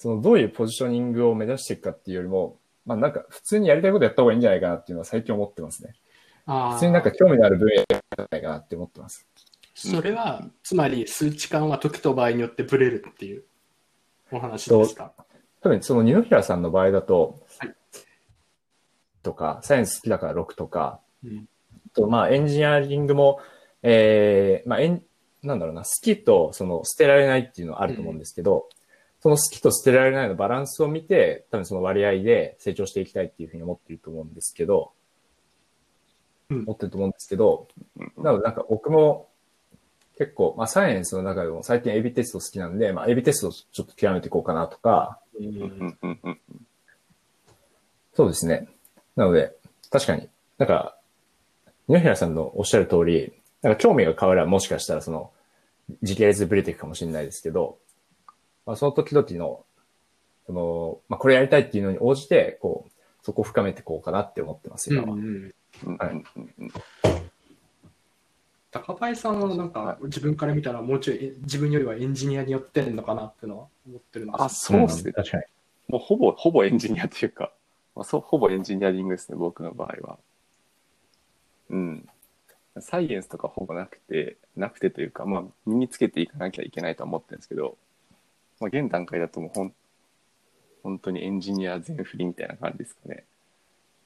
[0.00, 5.92] その、どういうポジショニングを目指していくかっていうよりも、まあなんか普通にやりたいことやった方がいいんじゃないかなっていうのは最近思ってますね。
[6.46, 9.28] あ普通になんかー興味のある分野じゃないかなって思ってます。
[9.74, 13.44] それは、つまり数値感は時と場合によってブレるっていう
[14.32, 15.12] お話ですか。
[15.60, 17.74] 多分その二宮さんの場合だと、はい
[19.22, 21.46] とか、サイエンス好きだから6とか、うん
[21.92, 23.40] とまあエンジニアリングも、
[23.82, 25.02] えー、まあエン、
[25.42, 28.68] なんだろうな、好きとその捨てられないっていうのはあると思うんですけど、
[29.20, 34.92] その好きと捨てられないのバランスを見て、多分その割合で成長していきたいっていうふうに思っていると思うんですけど、
[36.48, 39.28] うん思ってると思うんですけど、うんなのでなんか僕も
[40.18, 45.98] 結構、まあサイエンスの中でも最近 AB テスト好きなんで、まあ AB テストをちょっと極めていこうかなとか、うん
[48.14, 48.68] そうですね。
[49.16, 49.54] なので、
[49.90, 50.28] 確かに、
[50.58, 50.96] なんか、
[51.88, 55.30] 二宮さんのおっしゃる通り、なんか興味が変わればもしかしたらその、
[56.02, 57.78] 時系列ぶれていくかもしれないですけど、
[58.70, 59.64] まあ、その時々の、
[60.46, 65.14] その、まあ、これやりたいっていうのに応じて、こう、そこを深めていこうかなって思ってます、今は。
[65.14, 65.52] うんうん
[65.86, 66.24] うんはい
[68.72, 75.14] 高林さんはなんかは自分から見たらもうちょいえ自分よりはエンジニアに寄ってるのかなっていうのは思ってるんですあ、そうですねん。
[75.14, 75.42] 確かに。
[75.88, 77.52] もうほぼ、ほぼエンジニアっていうか、
[77.96, 80.18] まあ、そうほぼエンジニアリングですね、僕の場合は。
[81.70, 82.08] うん。
[82.78, 87.76] サイエンスとかほぼなくて、なくてというか、まあ、身につけていかなきゃいけないとは思ってるんですけど、
[88.60, 89.74] まあ、現段階だともうほん、
[90.82, 93.24] 本当にエンジニア全振りみたいな感じですかね。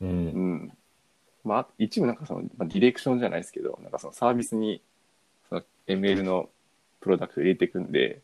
[0.00, 0.04] う。
[0.06, 0.72] うんん。
[1.44, 4.80] まあ、一部なんかその、まあ、ディレクションじゃないですけど、なんかそのサービスに、
[5.48, 6.48] その ML の
[7.00, 8.20] プロダクト入れていくんで、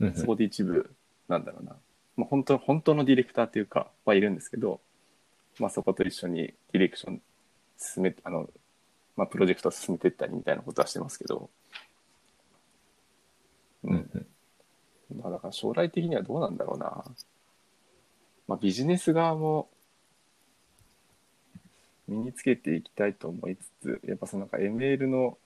[0.00, 0.90] うんそこで一部、
[1.26, 1.76] なんだろうな、
[2.16, 4.80] まあ、本当本当のディレクターっていうか、はいるんですけど、
[5.58, 7.22] まあ、そこと一緒にディレクション
[7.78, 8.48] 進め、あの、
[9.16, 11.50] まあ、プロジェクトを進めていったりみたいなことはしてますけど、
[13.84, 14.26] ううんん。
[15.14, 17.04] まあ、だから将来的にはどうなんだろうな。
[18.48, 19.68] まあ、ビジネス側も
[22.08, 25.38] 身につけていきたいと思いつつ、やっぱそのなんか ML の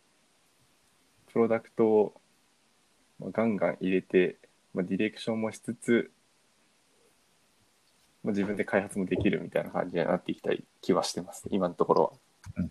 [1.32, 2.20] プロダクトを
[3.18, 4.36] まあガンガン入れて、
[4.74, 6.10] まあ、ディレクションもしつつ、
[8.22, 12.02] まあ、自分で開発もできるみたいな感じになっていきたい気はしてます、今のところ
[12.56, 12.62] は。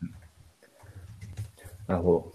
[1.87, 2.31] なるほど。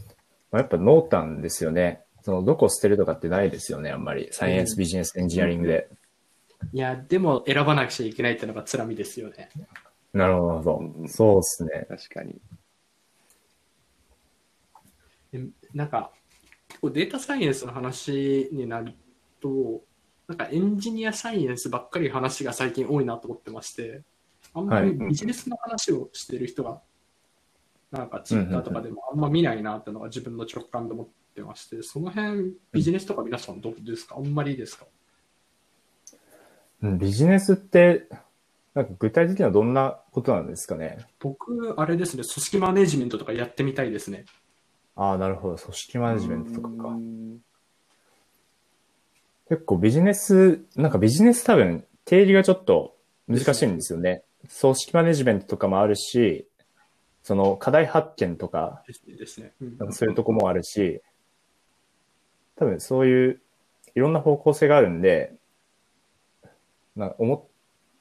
[0.50, 2.03] まあ、やっぱ濃淡ですよね。
[2.24, 4.28] その、どこ捨てるとかってないですよね、あんまり。
[4.32, 5.90] サイエンス、ビジネス、エンジニアリングで。
[6.72, 9.50] いや、でも選ばなくちゃいけないっていうのがつらみですよね。
[10.14, 11.86] なるほどそうですね。
[11.86, 12.40] 確かに。
[15.32, 16.12] でなんか、
[16.82, 18.94] データサイエンスの話になる
[19.42, 19.82] と、
[20.26, 24.00] なんかエンジニアサイエンスばっかり話が最近多いなと思ってまして、
[24.54, 26.80] あんまりはいビジネスの話をしてる人が、
[27.90, 34.16] なんかツイッターとかでもあんま見ないなっていうのが自分の直感で思ってまして、その辺ビジネスとか皆さんどうですか？
[34.16, 34.86] あんまりですか？
[36.82, 38.06] うんビジネスって、
[38.74, 40.98] なんか具体的にはどんなことなんですかね？
[41.20, 44.24] 僕、あれですね、組織マネジメントとかやってみたいですね。
[44.96, 45.56] ああ、なるほど。
[45.56, 46.94] 組織マネジメントとかかう。
[46.94, 47.38] ん
[49.48, 52.96] 結構ビジネス、なんかビジネス多分定義がちょっと
[53.28, 54.22] 難しいんですよね。
[54.60, 56.46] 組織マネジメントとかもあるし、
[57.22, 59.46] その課題発見とか、ですね。
[59.46, 59.52] ね。
[59.60, 61.00] うんなんかそういうとこもあるし、
[62.56, 63.40] 多分そういう
[63.94, 65.34] いろんな方向性があるんで、
[66.96, 67.48] なおも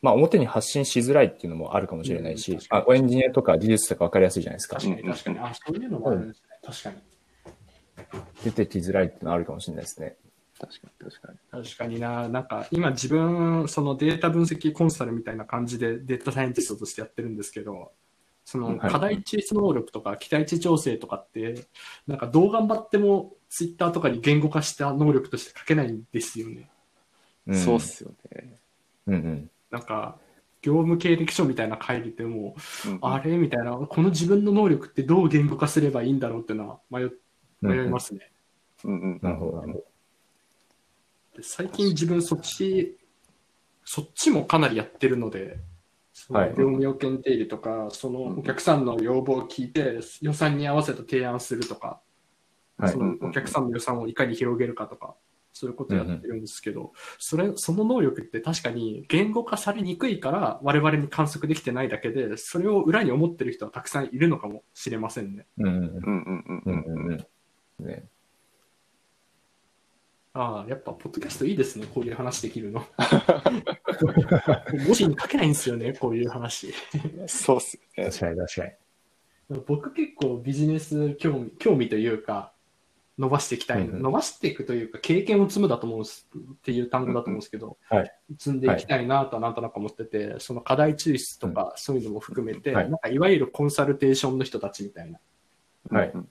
[0.01, 4.75] まあ表に発信しづらいっていうのもあるかもしれないし、うんあエンジニアとか技術とか分かりやすいじゃないですか。
[4.75, 5.39] 確かに、確かに。
[5.39, 6.59] あ、そういうのもあるんですね。
[6.61, 6.95] 確かに。
[8.43, 10.17] 出てきづらいっていうのはあるかもしれないですね。
[10.59, 11.63] 確かに確かに。
[11.63, 17.91] 確かにな、なんか今自分、そのデータ分析コンサルみたいな感じでデータサイエンティストとしてやってるんですけど、
[18.45, 21.65] そのはい課題抽出能力とか期待値調整とかって、
[22.07, 26.69] なんかどう頑張ってもツイッターとかに言語化した能力として書けないんですよね。
[27.49, 28.59] んそうっすよね。
[29.07, 29.49] うんうん。
[29.69, 30.17] なんか、
[30.61, 32.55] 業務経歴書みたいな書いてても、
[32.87, 37.09] うんあれみたいな、この自分の能力ってどう言語化すればいいんだろうっていうのは迷
[37.61, 38.31] 迷いますね。
[38.83, 39.19] うんうん。
[39.21, 39.85] なるほど、なるほど。
[41.37, 42.97] で最近自分そっち、
[43.83, 45.59] そっちもかなりやってるので、
[46.29, 52.01] はい、業務用検定入とか、そのお客さんの要望を聞いて、予算に合わせた提案するとか、
[52.77, 55.15] はい、そのお客さんの予算をいかに広げるかとか、
[55.53, 65.47] そういうことやってるんですけど、うんうん、それ、その能力って確かに言語化されにくいから我々に観測できてないだけで、それを裏に思ってる人はたくさんいるのかもしれませんね。
[65.57, 67.87] うんうんうんうんうんうん。
[67.87, 68.05] ね。
[70.35, 72.83] ああ、やっぱ、ポッドキャストいいですね、こういう話できるの。
[74.85, 76.73] 文字に書けないんですよね、こういう話。
[77.27, 78.09] そうっすよね。
[78.09, 79.63] 確かに確かに。
[79.67, 82.51] 僕結構ビジネス興味興味というか、
[83.19, 95.19] 伸ばしていきたい、うんうん伸ばしていくというか、経験を積むだと思うんですっていう単語だと思うんですけど、はい積んでいきたいなとはなんとなく思ってて、その課題抽出とか、そういうのも含めて、はいなんかいわゆるコンサルテーションの人たちみたいな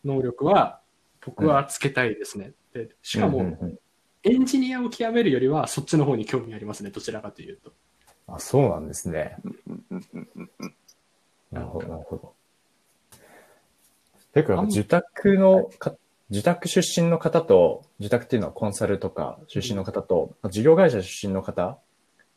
[0.05, 0.81] 能力は、
[1.25, 2.53] 僕はつけたいですね。
[2.73, 3.79] でしかも、うんうんうん
[4.25, 7.73] エンジニアを極めるよりは、そっちの方に興味ありますね、どちらかというと。
[8.29, 9.37] あ、そうなんですね。
[9.45, 10.75] うんうんうんうんうん
[11.51, 12.33] なるほど、なるほど。
[14.35, 15.95] 結構受託のか、
[16.31, 21.79] 受託出身の方と、受託っていうのはコンサルとか出身の方と、事業会社出身の方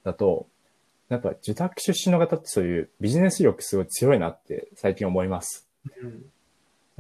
[0.04, 0.48] だと、
[1.08, 5.68] やっぱ受託出身の方ってそういうビジネス力すごい強いなって最近思います。
[6.02, 6.26] うん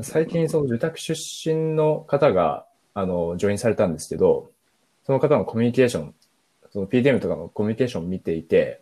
[0.01, 4.51] 最近その受託出身の方が、あの、ジョインされたんですけど、
[5.05, 6.15] その方のコミュニケーション、
[6.71, 8.81] その PDM とかのコミュニケーションを見ていて、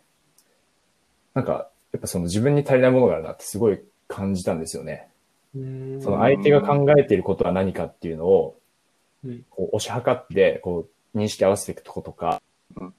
[1.34, 5.08] なんか、やっぱその自分に足りないものがあるなってすごい感じたんですよね。
[5.54, 6.02] うん。
[6.02, 8.56] その相手が考えていることは何かっていうのを
[9.24, 12.42] うん、こう、押し量って、こう、認識合わせていくとことか、
[12.78, 12.90] あ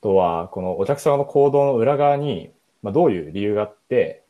[0.00, 2.50] とは、このお客様の行動の裏側に、
[2.82, 4.24] まあ、どういう理由があって、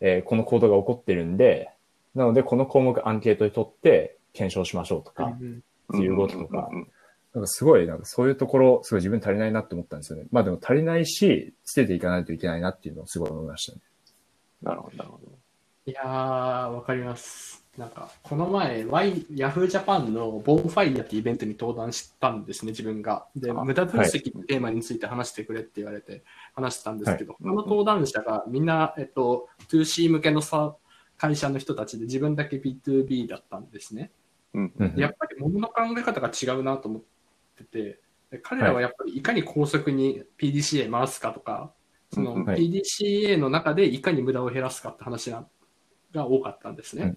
[0.00, 1.70] えーこの行動が起こってるんで、
[2.14, 5.62] なので、この項目アンケートに取って検証しましょうとか、うん
[5.94, 6.68] っていう動きとか
[7.36, 10.24] なんかすごい、なんかそういうところ、すごい自分足りないなって思ったんですよね。
[10.32, 13.82] まあでも足りないし、捨てていかないといけないなっていうのをすごい思いましたね。
[14.62, 15.32] なるほど、なるほど。
[15.84, 17.62] いやー、わかります。
[17.76, 23.26] なんか、この前、Y、Yahoo Japan のボンファイヤってイベントに登壇したんですね、自分が。
[23.36, 30.74] で、あ無駄分析のテーマについて話してくれって言われて話したんですけど、他の登壇者がみんな、えっと、2C 向けのさ
[31.18, 34.10] 会社の人たちで自分だけ B2B だったんですね。
[34.54, 37.02] うんうんやっぱり物の考え方が違うなと思っ
[37.56, 41.72] てて、で彼らはやっぱりいかに高速に PDCA 回すかとか、
[42.12, 45.46] その PDCA の中でいかに無駄を減らすかって話な
[46.12, 47.16] が多かったんですね。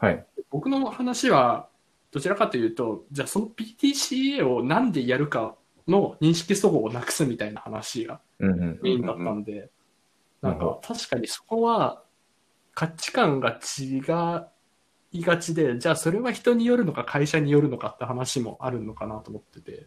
[0.00, 0.26] はい。
[0.50, 1.68] 僕の話は
[2.10, 8.20] どちらかというと、じゃあその PDCA をなんでやるかの認識齟齬をなくすみたいな話が。
[8.38, 9.70] メインだったんで、うん
[10.40, 12.02] なんか確かにそこは
[12.74, 14.00] 価値観が違
[15.12, 19.86] いがちで、じゃあそれは人によるのか会社によるのかって話もあるのかなと思ってて、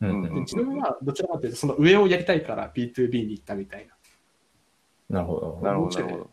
[0.00, 0.40] うんううんん。
[0.40, 3.94] 自分はどちらかというとその上をやりたいから B2B に行ったみたいな。
[5.08, 5.60] なるほど。
[5.62, 6.30] なるほど、なるほど。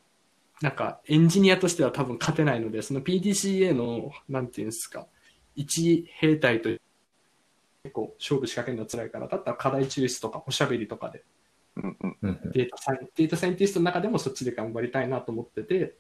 [0.62, 5.08] なんかエンジニアとしては多分勝てないので、その PDCA の、なんていうんですか、
[5.55, 6.82] 一兵隊と結
[7.93, 11.23] 構勝負仕掛けるの辛いから、だったら課題抽出とかおしゃべりとかで
[11.77, 15.95] うんうんうんうんデータサイデータサイエンティストの中でもそっちで頑張りたいなと思ってて、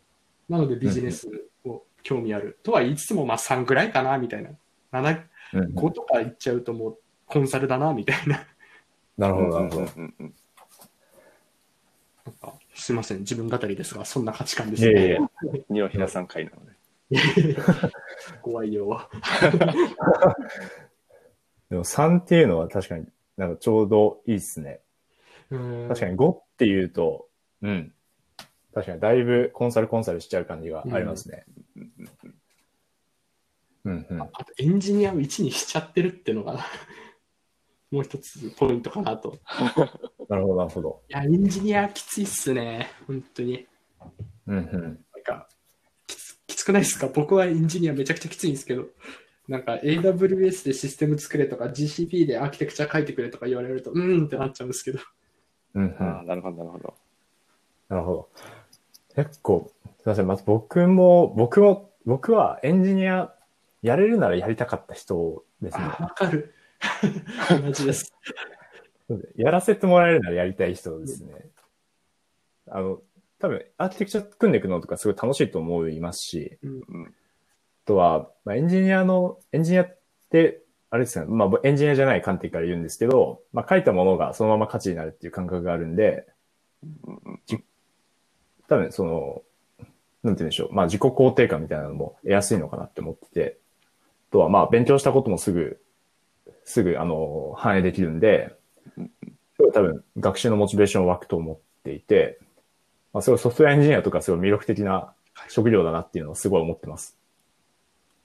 [0.49, 1.27] なのでビジネス
[1.63, 4.49] を興味あるとは言いつつも、まあ3ぐらいかなみたいな。
[4.91, 5.23] 7、
[5.53, 8.45] うんうん5とか言っちゃうともうコンサルだなみたいな。
[9.17, 9.81] なるほど、なるほど。
[9.81, 10.33] うんうん
[12.25, 15.29] なんかすいません、自分語りですが、そんな価値観ですいやいやいやね。
[15.69, 16.71] 二のひなさん会なので。
[18.41, 19.09] 怖いよ。
[21.69, 24.81] でも3っていうのは確かになんかちょうどいいですね。
[25.49, 27.27] 確確かに5っていうと、
[27.61, 27.93] うん。
[28.79, 31.43] 確かにだいぶコンサルコンサルしちゃう感じがありますね。
[33.83, 34.21] うんうん。
[34.21, 36.65] あとエンジニアを1にしちゃってるっていうのが、
[37.91, 39.37] もう一つポイントかなと。
[40.29, 41.01] なるほど、なるほど。
[41.09, 42.87] いや、エンジニアきついっすね。
[43.05, 43.67] 本当に。
[44.47, 44.81] ううんうん。
[44.81, 45.49] なんか、
[46.07, 47.07] きつきつくないですか？
[47.09, 48.87] 僕はエンジニアめちゃくちゃきついんですけど、
[49.49, 54.99] なんか AWS でシステム作れとか GCP でアーキテクチャ書いてくれとか言われると、うーんってなっちゃうんですけど。
[55.73, 55.87] うんう
[56.23, 56.25] ん。
[56.25, 56.93] なるほど、なるほど。
[57.89, 58.29] なるほど。
[59.25, 59.69] 結構、
[60.01, 60.27] すいません。
[60.27, 63.33] まず僕も、僕も、僕はエンジニア
[63.81, 65.83] やれるならやりたかった人ですね。
[65.83, 66.53] あ、わかる。
[67.61, 68.13] 同じです。
[69.35, 71.33] やらせてもらえるならやりたい人ですね。
[72.67, 73.01] あの、
[73.39, 77.07] 多分、アーキテクチャ組んでいくのとかすごい楽しいと思いますし、うん。
[77.07, 77.09] あ
[77.85, 79.97] とは、まあ、エンジニアの、エンジニアっ
[80.29, 80.61] て、
[80.91, 86.25] あれですよね、まあ、エンジニアじゃない観点から言うんですけど、まあ、書いたものがそのまま価値になるっていう感覚があるんで、
[88.69, 89.41] 多分その、
[90.23, 93.57] なんて言うんでしょう、まあ、自己肯定感みたいなのも得やすいのかなって思ってて、
[94.29, 95.81] あとは、まあ、勉強したこともすぐ、
[96.63, 98.55] すぐ、あの、反映できるんで、
[99.73, 102.39] 多分、学習のモチベーション湧くと思っていて、
[103.11, 105.13] まあ、すごいソフトウェアエンジニアとかすごい魅力的な
[105.47, 107.17] 職業だなっていうのをすごい思ってます。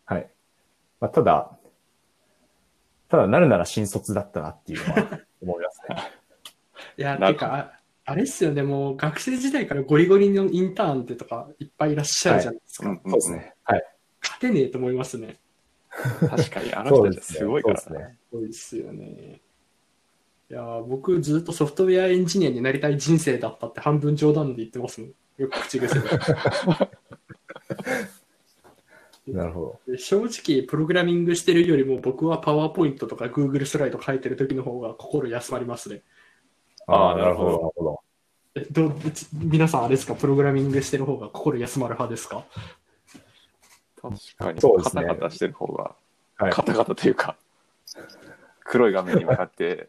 [0.05, 0.29] はい。
[1.01, 1.59] まあ、ただ、
[3.09, 5.97] ただなるなら新卒だったなっていうのは思いますね。
[6.99, 7.74] いや、なんか、
[8.07, 12.89] ああれっすよね、もう学生時代からゴリゴリのインターンってとかいっぱいいらっしゃるじゃないですか。
[12.89, 13.55] うんそうですね。
[13.65, 13.85] はい。
[14.23, 15.39] 勝てねえと思いますね。
[16.29, 18.19] 確かに、あの人たちすごいからそうですね。
[18.33, 19.41] そうですよね。
[20.51, 25.11] いやー、僕ずっとソフトウェアエンジニアになりたい人生だったって半分冗談で言ってますもん。
[25.39, 26.09] よく口癖で。
[29.29, 29.93] なるほど。
[29.93, 36.03] で正直、プログラミングしてるよりも僕はパワーポイントとか Google スライド書いてる時の方が心休まりますね。
[36.87, 37.84] ああ、なるほど。
[38.57, 40.15] えどうち皆さんあれですか？
[40.15, 42.45] プログラミングしてる方が心休まる派ですか？
[44.01, 45.95] 確かに、そうですねカタカタしてる方が、
[46.37, 46.53] はい。
[46.53, 47.37] カタカタというか、
[48.65, 49.89] 黒い画面に向かって、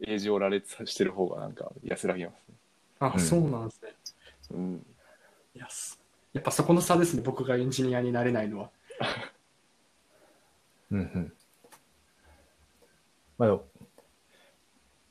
[0.00, 2.54] 英字を羅列してる方がなんか安らぎますね。
[3.00, 3.88] あ、うんそうなんですね。
[4.52, 4.86] うん。
[5.54, 5.98] いやす
[6.34, 8.70] やっぱそこの差ですね、僕がエンジニアになれないのは。
[10.92, 11.32] うんうん。
[13.38, 13.58] まあ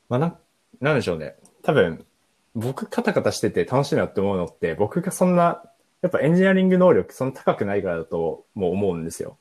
[0.08, 0.40] まあな、
[0.80, 1.36] なんでしょうね。
[1.66, 2.06] 多分、
[2.54, 5.64] 僕カタカタしてて楽しいなって思うのって、僕がそんな、
[6.04, 9.38] やっぱエンジニアリング能力そんな高くないからだともう思うんですよ。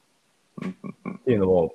[0.62, 1.74] うんうんうんっていうのも、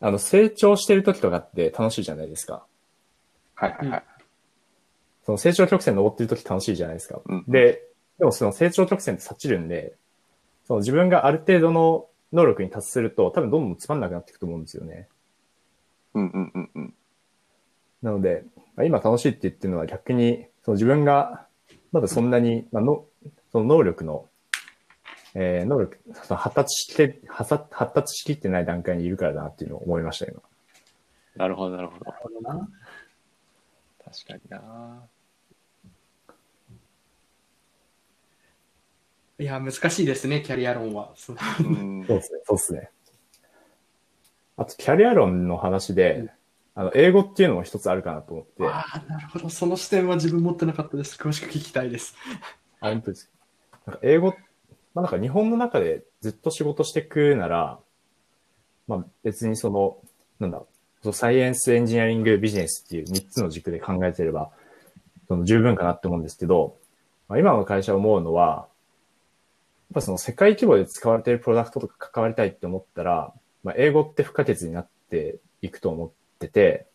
[0.00, 2.64] あの、成長してる時とかって楽しいじゃないですか。
[3.56, 4.04] はいはいはい。
[5.24, 7.20] その成長曲線登ってる時楽しいじゃないですか。
[7.24, 7.82] うんで、
[8.18, 9.94] でもその成長曲線って察知るんで、
[10.66, 15.08] その自分がある程度の能力に達すると多分どんどんつまんなくなっていくと思うんですよね。
[16.14, 16.94] うんうんうんうん。
[18.02, 18.44] なので、
[18.76, 21.46] まあ今楽しいって言ってるのは逆に、その自分が
[21.92, 23.06] まだそんなに、まあの、
[23.52, 24.28] その能力の、
[25.34, 30.40] えー能力、その発達して、発達発達しきってない段階にいるからだなっていうのを思いました、今。
[31.36, 32.04] なるほどなるほど。
[32.04, 32.28] 確
[34.26, 35.06] かにな。
[39.38, 41.12] いや、難しいですね、キャリア論は。
[41.14, 41.42] そうで
[42.22, 42.90] すね、そうですね。
[44.56, 46.30] あと、キャリア論の話で、
[46.78, 49.48] あの、英語っていうのも一つあるかなと思って、ああ、なるほど。
[49.48, 51.16] その視点は自分持ってなかったです。
[51.16, 52.14] 詳しく聞きたいです。
[52.80, 53.30] あ、本当です。
[53.86, 54.34] なんか英語、
[54.94, 57.78] まあなんか日本の中でずっと仕事していくなら、
[58.86, 59.96] まあ別にその、
[60.38, 60.62] なんだ、
[61.12, 64.50] サイエンス、エンジニアリング、ビジネスっていう3つの軸で考えてれば、
[65.28, 66.76] その十分かなって思うんですけど、
[67.28, 68.68] まあ、今の会社思うのは、
[69.88, 73.32] やっぱその世界規模で使われているプロダクトとか関わりたいって思ったら、
[73.64, 76.86] まあ、英語って不可欠になっていくと思ってて、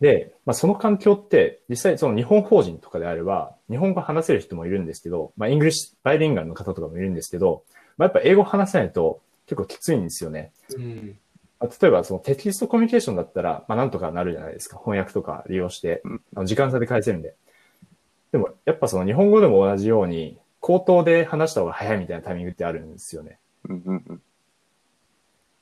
[0.00, 7.62] で、まあ、その環境って、実際その日本法人とかであれば、日本語話せる人もいるんですけど、まあ、 English、バイリンガルの方とかもいるんですけど、
[7.96, 10.52] まあ、やっぱ英語話せないと結構きついんですよね。
[10.76, 11.18] うん。
[11.60, 14.78] まあ例えばそのテキストコミュニケーションだったら、まあ、なんとかなるじゃないですか。
[14.78, 17.36] 翻訳とか利用してうん、あの時間差で返せるんで。
[18.32, 23.38] でも、やっぱその日本語でも同じように、口頭で話した方が早いみたいなタイミングってあるんですよね。
[23.68, 24.22] うんうんうん。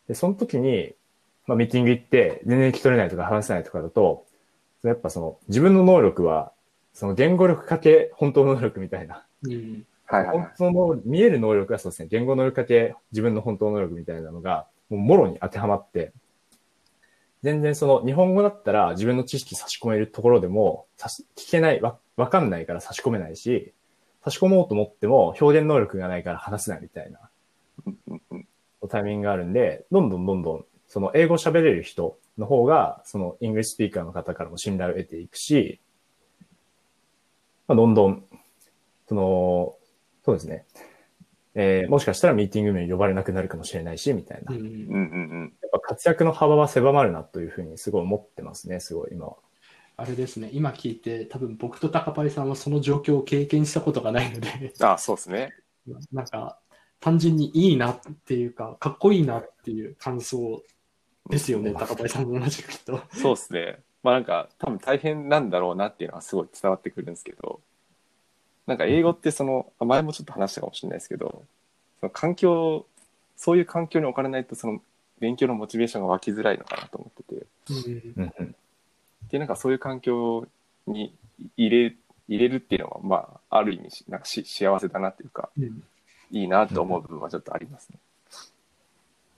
[0.09, 0.95] で、その時に、
[1.51, 4.24] まあ、ミーティング行って、全然聞き取れないとか話せないとかだと、
[4.84, 6.53] やっぱその、自分の能力は、
[6.92, 9.26] その言語力かけ本当の能力みたいな。
[9.42, 9.84] うん。
[10.07, 10.51] 本はいはいはい。
[10.57, 16.12] 当の、見える能力がそうですね、言語能力かけ自分の本当の能力みたいなのが、もうもろに当てはまって、
[17.42, 20.86] 全然その、日本語だったら自分の知識差し込めるところでも、
[21.36, 23.72] 聞けない、わ、わかんないから差し込めないし、
[24.22, 27.18] 差し込もうと思っても表現能力がないから話せないみたいな。
[28.88, 35.80] タイミングがあるんで、どんどんどんどん、その英語喋れる人の方が、その English speaker の方からも信頼を得ていくし、
[37.68, 38.24] まあ、どんどん、
[39.09, 39.76] その、
[40.24, 40.66] そうですね。
[41.55, 44.53] えーもしかしたらミーティングに呼ばれなくなるかもしれないし、みたいな。
[44.53, 44.68] やっうん。
[44.68, 44.97] うんう
[45.45, 49.36] んぱ活躍の幅は狭まるなというふうにすごい思ってますね、すごい今は。
[49.97, 55.51] あれですね、今聞いて、多分僕と高パイさんはその状況を経験したことがないので、あ、そうですね。
[56.12, 56.59] なんか、
[57.01, 60.62] 単純にいいなっていうか、かっこいいなっていう感想
[61.31, 63.01] ですよね、高パイさんも同じくきっと。
[63.12, 63.78] そうですね。
[64.03, 67.61] まあなんか多分大変なんだろうなっていうのはすごい伝わってくるんですけど、
[68.66, 71.45] なんか英語ってその、あ前もちょっと話したかもしれないですけど、
[72.01, 72.87] その環境、
[73.37, 74.81] そういう環境に置かれないとその
[75.18, 77.47] 勉強のモチベーションが湧きづらいのかなと思ってて、
[78.16, 78.55] うんうんうん。
[79.31, 80.47] で、なんかそういう環境
[80.87, 81.14] に
[81.57, 81.97] 入れ、
[82.28, 85.83] 入れるっていうのは、まあ、ある意味し、なんかし幸せだなっていうか、うん
[86.33, 87.99] いいなと思う部分はちょっとありますね。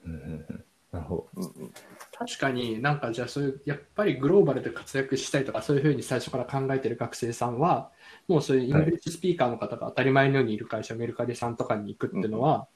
[0.04, 0.51] うんうんうん。
[0.92, 1.72] なるほうんうん。
[2.12, 7.90] 確かになんかじゃあそういうやっぱりグローバルで活躍したいとかそういうふうに最初から考えてる学生さんは
[8.28, 12.68] もうそういう English speaker の方が当たり前のようにいる会社、メルカリさんとかに行くっていうのは、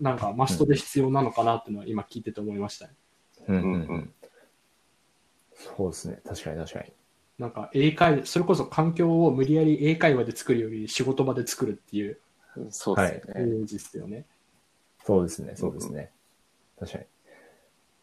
[0.00, 2.94] なんかマストで必要なのかなっていうのは今聞いてて思いましたね。
[3.46, 3.54] ど。
[3.54, 4.14] うんうんうんううんん。
[5.54, 6.20] そうですね。
[6.24, 6.92] 確かに確かに。
[7.38, 12.18] なんか英会それこそ環境を無理やり英会話で作るより仕事場で作るっていう
[12.70, 13.42] そうですよね。
[13.42, 14.24] イメージですよね。
[15.04, 15.52] そうですね。
[15.56, 16.10] そうですね。
[16.78, 17.04] 確かに。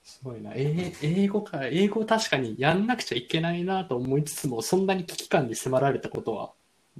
[0.06, 0.52] すごいな。
[0.54, 6.54] 英英語か、英語確かにやんなくちゃいけないなと思いつつも、そんなに危機感に迫られたことは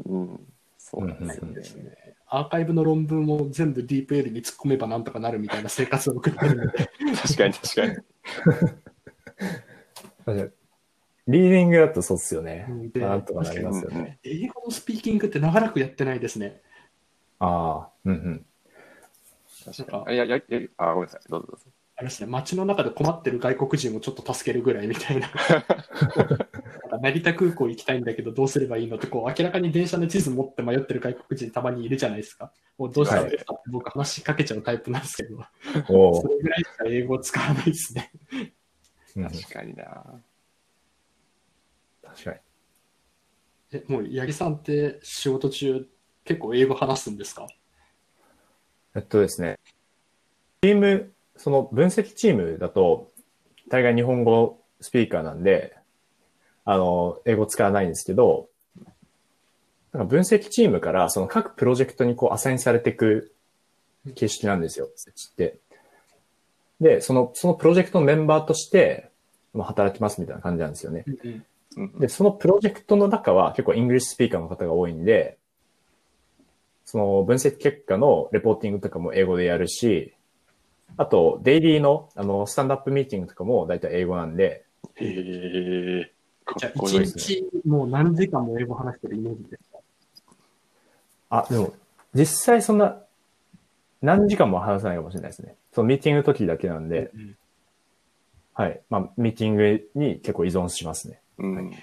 [0.06, 0.40] うん。
[0.78, 2.16] そうなんですよね。
[2.28, 6.90] アーカイブの論文を全部 DeepL に突っ込めばなんとかなるみたいな生活を送ってるので、
[7.22, 7.96] 確かに確かに。
[11.28, 14.20] リーディングだとそうっすよねなんとかなりますよね。
[14.24, 16.62] 英語のスピーキングって長らくやってないですね。
[17.38, 18.46] ああ、うんうん。
[19.64, 20.70] 確かに。
[20.78, 21.30] あ、あ、ごめんなさい。
[21.30, 21.75] どうぞどうぞ。
[21.98, 25.30] あれですね、街の中で困ってる外国人をちょっと助けるぐらいみたいな。
[25.32, 25.64] なん
[26.90, 32.52] か成田空港行きたいんだけどどうすればいいのって、こう明らかに電車の地図持って迷ってる外国人たまにいるじゃないですか。
[32.78, 35.42] もうどうしたらいいですかって僕話しかけちゃうタイプなんですけど。
[35.88, 38.12] それぐらいしか英語を使わないですね。
[39.16, 40.22] うん確かにな。
[42.04, 42.38] 確かに。
[43.72, 45.88] え、もう八木さんって仕事中
[46.26, 47.48] 結構英語話すんですか？
[48.94, 49.58] えっとですね。
[50.62, 53.12] チーム、その分析チームだと、
[53.70, 55.76] 大概日本語 speaker なんで、
[56.64, 58.50] あの、英語使わないんですけど、
[59.94, 63.34] なんか分析チームからその各プロジェクトにこうアサインされていく
[64.16, 65.58] 形式なんですよ、って。
[66.82, 69.10] で、その、そのプロジェクトのメンバーとして、
[69.54, 71.06] まあ働きますみたいな感じなんですよね。
[72.00, 75.38] で、そのプロジェクトの中は結構 English speaker の方が多いんで、
[76.86, 80.14] その分析結果の reporting とかも英語でやるし、
[80.98, 84.66] あと、デイリーの、あの、スタンドアップミーティングとかも大体英語なんで、
[84.96, 86.12] へえ。
[86.46, 87.24] かじゃあっこい一いですね。
[87.62, 89.80] 日もう何時間も英語話してるイメージですか？
[91.30, 91.74] あ、でも、
[92.14, 93.02] 実際そんな、
[94.02, 95.56] 何時間も話さないかもしれないですね。
[95.74, 97.38] そのミーティングの時だけなんで、うん
[98.58, 98.80] はい。
[98.90, 101.20] まあ、ミーティングに結構依存しますね。
[101.40, 101.74] うん。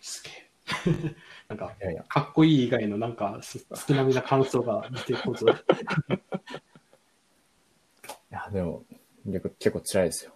[0.00, 1.14] すげえ。
[1.46, 2.02] なんか、いやいや。
[2.08, 5.46] かっこいい以外のなんか、す少なめな感想が出てこず。
[8.34, 8.82] いや、でも、
[9.26, 10.32] 結構結構辛いですよ。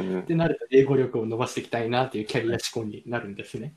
[0.00, 3.74] うんってなると、英語力を伸ばしていきたいなっていうキャリア志向になるんですね。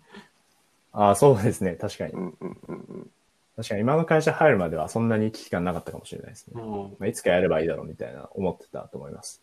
[0.91, 1.75] あそうですね。
[1.75, 2.17] 確かにう。
[2.17, 3.11] んうんうんうん。
[3.55, 6.61] 確かに今の会社入るまではそんなに危機感なかったかもしれないですね。
[6.61, 9.41] うんまあ、いつかやればいいだろうみたいな思ってたと思います。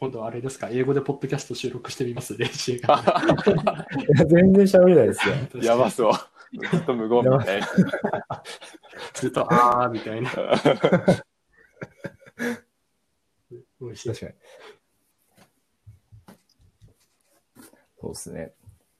[0.00, 3.04] 今度はあれですか、英語でポッドキャスト収録してみます、練習が。
[3.98, 5.34] いや、全然喋れないですよ。
[5.62, 6.12] やばそう。
[6.70, 7.66] ずっと無言みたいな。
[9.12, 10.30] ずっと、あーみたいな。
[13.80, 14.08] 美味しい。
[14.08, 14.32] 確かに。
[18.00, 18.52] そうですね。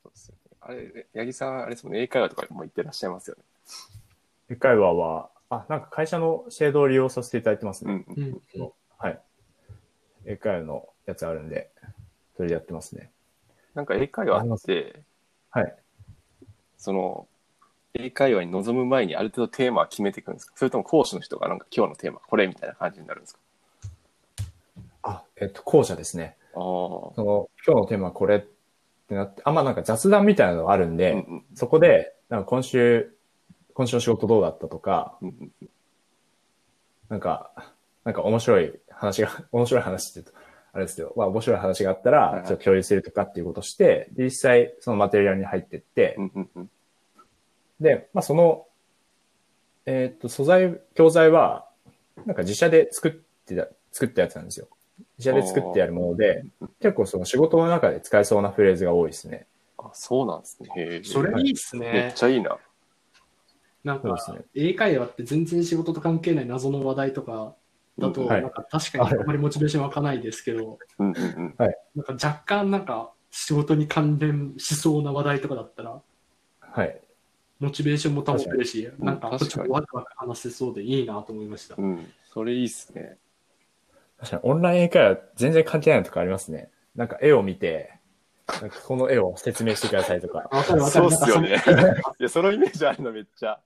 [0.02, 3.44] そうですよねあれ、八木さん、あれですもんね、英会話とかも行ってらっしゃいますよね。
[4.50, 8.04] 英会話は、あ、なんか会社の制度を利用させていただいてますね。
[8.08, 8.72] うんうん。
[8.98, 9.20] はい。
[10.24, 11.70] 英会話のやつあるんで、
[12.36, 13.12] それでやってますね。
[13.74, 15.02] なんか英会話って、
[15.50, 15.76] はい。
[16.78, 17.28] その、
[17.94, 20.52] 英会話に臨む前にある程度テーマは決めていくんですか？
[20.56, 23.40] それとも講師の人がなんか今日のテーマこれみたいな感じになるんですか？
[23.40, 23.45] あ、
[25.38, 26.36] えっと、後者ですね。
[26.54, 26.60] ああ。
[26.60, 28.40] その、今日のテーマはこれっ
[29.08, 33.14] てなって、あんまなんか雑談みたいなのがあるんで、うんうんそこで、なんか今週、
[33.74, 35.28] 今週の仕事どうだったとか、うん
[35.60, 35.68] うん
[37.08, 37.72] なんか、
[38.02, 40.40] なんか面白い話が、 面白い話って言うと、
[40.72, 46.70] あれですけど、まあ面白い話があったら、ちょっと共有するとかっていうことをして、で、実際そのマテリアルに入ってってう、んうんうん
[47.80, 48.66] で、まあその、
[49.84, 51.68] えーっと、素材、教材は、
[52.24, 54.68] なんか自社で作ってた、作ったやつなんですよ。
[55.18, 56.44] 自社で作ってやるもので、
[56.80, 59.46] 結構その仕事の中で使えそうなフレーズが多いですね。
[59.78, 61.00] あ、そうなんですね。
[61.04, 62.12] それいいっすめっね。
[62.14, 62.58] ちゃいいな。
[63.84, 67.54] なんかね、英会話って全然仕事と関係ない謎の話題とか
[67.98, 71.54] だと、うんはいなんか確かにあんまりモチベーション湧かないですけど、うんうんうん。
[71.94, 76.02] なんか若干なんか仕事に関連しそうな話題とかだったら、
[76.60, 77.00] はい。
[77.58, 81.76] モチベーションも保てるし、になんか、ちょっとワクワク話せそうでいいなと思いました。
[81.78, 82.12] うん。
[82.24, 83.16] それいいっすね。
[84.18, 86.70] 確かにオンライン英会話全然関係ないのとかありますね。
[86.94, 87.92] なんか絵を見て、
[88.60, 90.48] なんかこの絵を説明してくださいとか。
[90.50, 91.10] わかるわかる。
[91.10, 91.56] そうっすよね。
[92.18, 93.60] いや、そのイメージあるのめっちゃ。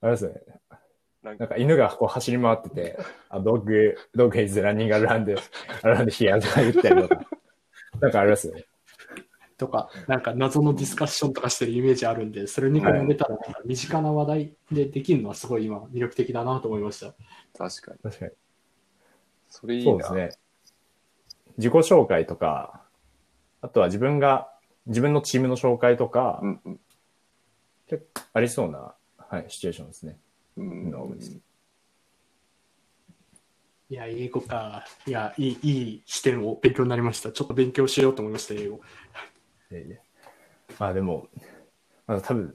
[0.00, 0.40] あれですよね。
[1.22, 2.98] なんかなんか犬がこう走り回ってて、
[3.28, 5.38] あ、ドッグ、ドッグ is running around,
[5.82, 7.20] around here とか言ったりとか。
[8.00, 8.64] なんかありますよね。
[9.62, 17.14] とか、なんか謎のディスカッションとかしてるイメージあるんで、それに比べたら、身近な話題でできるのはすごい今、魅力的だなと思いました。
[17.56, 17.98] 確かに。
[18.02, 18.32] 確かに。
[19.48, 20.04] それいいな。
[20.04, 20.42] そうですね。
[21.58, 22.82] 自己紹介とか、
[23.60, 24.52] あとは自分が、
[24.86, 26.80] 自分のチームの紹介とか、うんうん。
[27.86, 30.18] 結構ありそうな、はい、シチュエーションですね。
[30.56, 31.40] うんの多いです
[33.92, 34.86] いや、英語か。
[35.06, 37.30] いや、いい、いい視点を勉強になりました。
[37.30, 38.80] ちょっと勉強しようと思いました、英語。
[39.72, 39.96] いやいや
[40.78, 41.28] まあでも、
[42.06, 42.54] まあ多分、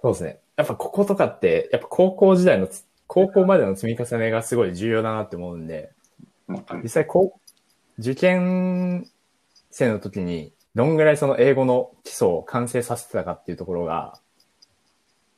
[0.00, 0.40] そうですね。
[0.56, 5.92] やっぱこことかって、やっぱ高校時代のつ、高校までの積み重ねがすごい重要だなって思うんで、
[6.82, 9.08] 実際こう、受験
[9.70, 14.18] 生の時に、どんぐらいその英語の基礎を完成させてたかっていうところが、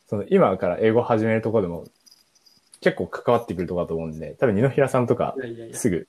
[0.06, 1.84] その今から英語を始めるところでも
[2.80, 6.08] 結構関わってくるところだと思うんで、多分二野平さんとかいやいやいや、すぐ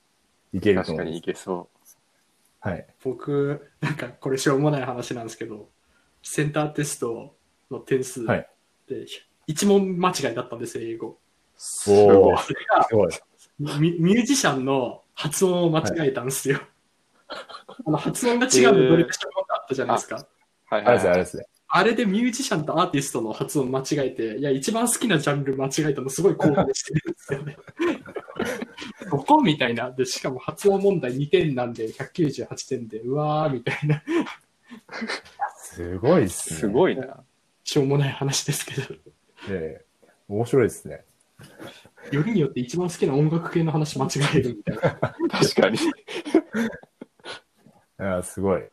[0.53, 1.31] いけると確かに思うんです。
[1.31, 1.69] いけそ
[2.71, 2.87] はい。
[3.03, 5.69] 僕、なんかこれしょうもない話なんですけど、
[6.21, 7.35] センターテスト
[7.71, 8.49] の点数はい
[8.87, 9.05] で、
[9.47, 11.07] 一問間違いだったんですよ、英語。
[11.07, 11.17] う。
[11.57, 12.33] すご
[13.07, 13.11] い。
[13.59, 16.61] ミミュージシャンの発音を間違えたんですよ。
[17.27, 20.27] あの発音が違うのどれかしらあったじゃないですか。
[20.69, 21.17] はいあれですね、あはいはい。
[21.17, 21.45] れですね。
[21.69, 27.57] あれでミュージシャンとアーティストの発音間違えて、いや、一番好きなジャンル間違えたのすごい興奮してるんですよね。
[29.09, 29.91] そこみたいな。
[29.91, 34.03] で、しかも発音問題2点なんで、198点で、うわーみたいな、
[35.57, 36.59] すごいっすね。
[36.59, 37.23] すごいな。
[37.63, 38.95] しょうもない話ですけど。
[39.49, 39.85] ええ
[40.27, 41.05] 面白いですね。
[42.11, 44.81] よりによって一番好きな音楽系の話間違えるみたいな。
[44.81, 45.77] 確かに。
[45.77, 45.79] い
[47.97, 48.63] や、すごい。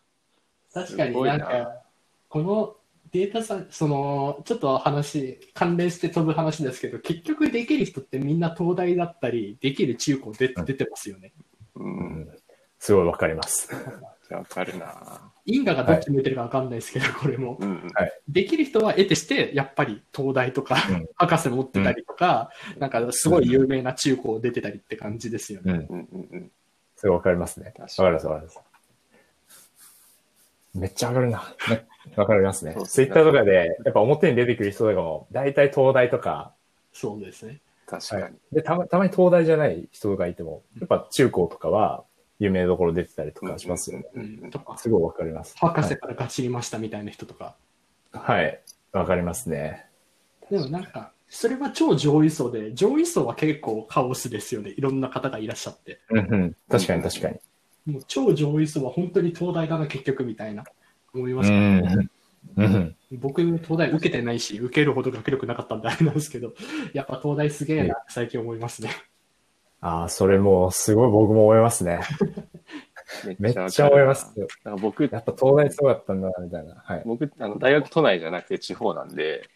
[0.72, 1.82] 確かになんか、
[2.28, 2.76] この
[3.14, 11.32] データさ、その、ちょっと話、関連して飛ぶ話ですけど、結局できる人ってみんな東大だったり、できる中高で出てますよね。
[11.76, 11.84] う。
[11.84, 11.92] うん
[12.22, 12.28] ん、
[12.80, 13.70] すごいわかります。
[14.34, 15.32] わかるな。
[15.44, 17.56] 因果がどっち向いてるかわかんないですけど、これも。
[17.60, 17.88] うんうん。
[18.26, 25.86] できる人は得てして、やっぱり東大とか、うん博士持ってたりとか、なんかすごい有名な中高出てたりって感じですよね。
[25.88, 25.98] うん。
[25.98, 26.52] うんうんうん。
[26.96, 27.66] すごいわかりますね。
[27.78, 28.73] わ確かります、わかります。
[30.74, 31.54] めっちゃわかるな。
[31.70, 36.54] ね わかりますねツイッターとかで、やっぱ表に出てくる人とかも、大体東大とか、
[36.92, 37.60] そうですね。
[37.86, 38.36] 確かに。
[38.52, 42.04] で、たま、たまに東大じゃない人とかいても、やっぱ中高とかは、
[42.38, 44.06] 有名どころ出てたりとかしますよね。
[44.14, 45.56] うんうんうんとか、すごいわかります。
[45.58, 47.56] 博士からガチりましたみたいな人とか。
[48.12, 48.60] はい。
[48.92, 49.86] わかりますね。
[50.50, 54.70] でもなんか、それは超上位層で、上位層は結構カオスですよね。
[54.70, 56.00] いろんな方がいらっしゃって。
[56.10, 56.56] うんうん。
[56.68, 57.40] 確かに確かに。
[57.86, 60.64] もう超上位層は本当に東大だな、結局みたいな、
[61.12, 62.10] 思います、うん。
[62.56, 62.96] うん。
[63.12, 66.54] 僕、東大受けてないし、受けるほど学力なかったんであれなんですけど、
[66.92, 68.90] やっぱ東大すげえな、最近思いますね。
[69.80, 72.00] ああ、それもう、すごい僕も思いますね。
[73.38, 74.46] めっちゃ思いますよ。
[74.64, 76.76] なんか僕、やっぱ東大すごかったんだな、みたいな。
[76.76, 77.02] はい。
[77.04, 79.48] 僕、あの、大学都内じゃなくて地方なんで、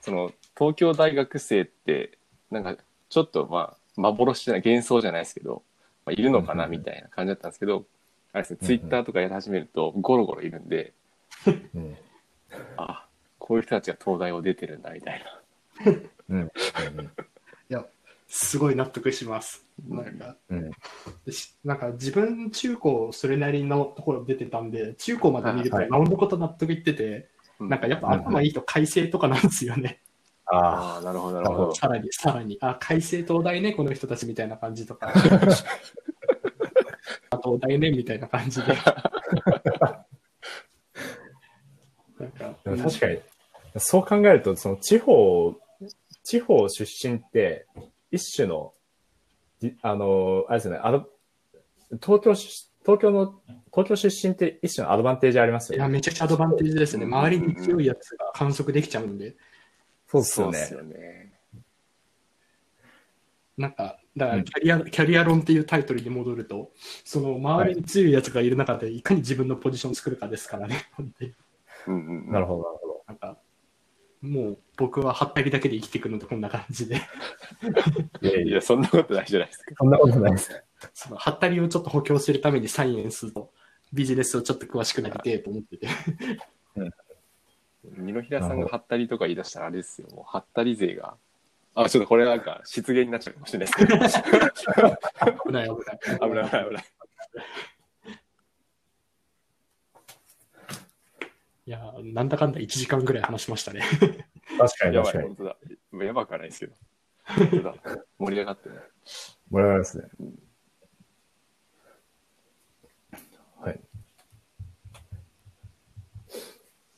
[0.00, 2.18] その、東京大学生って、
[2.50, 2.76] なんか、
[3.10, 5.62] ちょっとまあ、幻じゃない、幻想じゃないですけど、
[6.10, 7.86] まあ、いるのかなみたいな感じだったんですけど、
[8.32, 10.92] あれですね、ツイッターとかやり始めると、ゴロゴロいるんで、
[11.74, 11.96] うん。
[12.76, 13.06] あ、
[13.38, 15.24] こういう人たちが東大を出てるんだ、みたい
[15.84, 15.92] な。
[16.28, 16.44] うん。
[16.46, 16.48] い
[17.68, 17.86] や、
[18.28, 19.66] すごい納得します。
[19.88, 20.70] なんか、うん。
[21.64, 30.00] なんか自分中高それなりのところ出てたんで、中高まで見るとはいなおのこと納得いってて、なんかやっぱ頭いいと改正とかなんですよね。
[30.52, 31.74] あああ、なるほど、なるほど。
[31.74, 35.12] さらに、さらに、あ、改正東大ね、この人たちみたいな感じとか。
[37.30, 38.68] あ東大ね、みたいな感じで。
[42.18, 43.20] なんか、確かに、
[43.78, 45.54] そう考えると、その地方、
[46.24, 47.66] 地方出身って、
[48.10, 48.74] 一種の、
[49.60, 51.06] じあの、あれですよね、あの、
[52.02, 53.40] 東京出、東京の、
[53.72, 55.94] 東京出身って一種のアドバンテージありますいや、よね。
[55.94, 57.04] めちゃくちゃアドバンテージですね。
[57.04, 59.36] うん周りに強いやつが観測できちゃうんで。
[60.10, 60.58] そうっすよね。
[60.70, 61.40] よね。
[63.56, 66.72] なんか、だかうんらキャリア、キャリア論っていうタイトルに戻ると、
[67.04, 70.88] その周りに強いやつがいる中で、いかに自分のポジションを作るかですからね。
[70.92, 71.34] 本当に
[71.86, 72.32] うんうんうん。
[72.32, 73.04] なるほど、なるほど。
[73.06, 73.38] なんか、
[74.22, 76.96] もう僕ははったりだけで生きていくのとこんな感じで。
[78.20, 79.74] いやいや、そんなことないじゃないですか。
[79.78, 80.64] そんなことないです。
[80.92, 83.52] その、はったりをちょっと補強するためにサイエンスと
[83.92, 85.88] ビジネスをちょっと詳しくなりてえと思ってて。
[87.84, 90.08] 二平さんがハったりとか言い出したらあれですよ。
[90.14, 91.16] もうハったり勢が。
[91.74, 94.92] あ、ちょっとこれなんか失言になっちゃうかもしれないですけど。
[95.46, 96.20] 危ない危ない。
[96.20, 96.84] 危ない危ない危ない。
[101.66, 103.82] いやー、なんだかんだ1時間ぐらい話しましたね。
[104.58, 105.22] 確かにやばい。
[105.22, 105.56] 本当だ。
[106.04, 106.74] やばくはないですけど。
[107.24, 107.74] 本当だ。
[108.18, 108.92] 盛り上がってる。
[109.50, 110.08] 盛り上がりますね。
[113.60, 113.80] はい。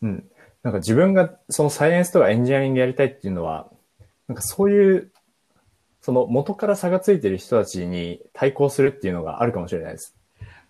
[0.03, 0.32] うん。
[0.63, 3.71] なんか自分がそのサイエンスとかエンジニアリングやりたいっていうのは、
[4.29, 5.13] なんかそういう、
[6.01, 10.17] その元から差がついてる人たちに対抗するっていうのがあるかもしれないです。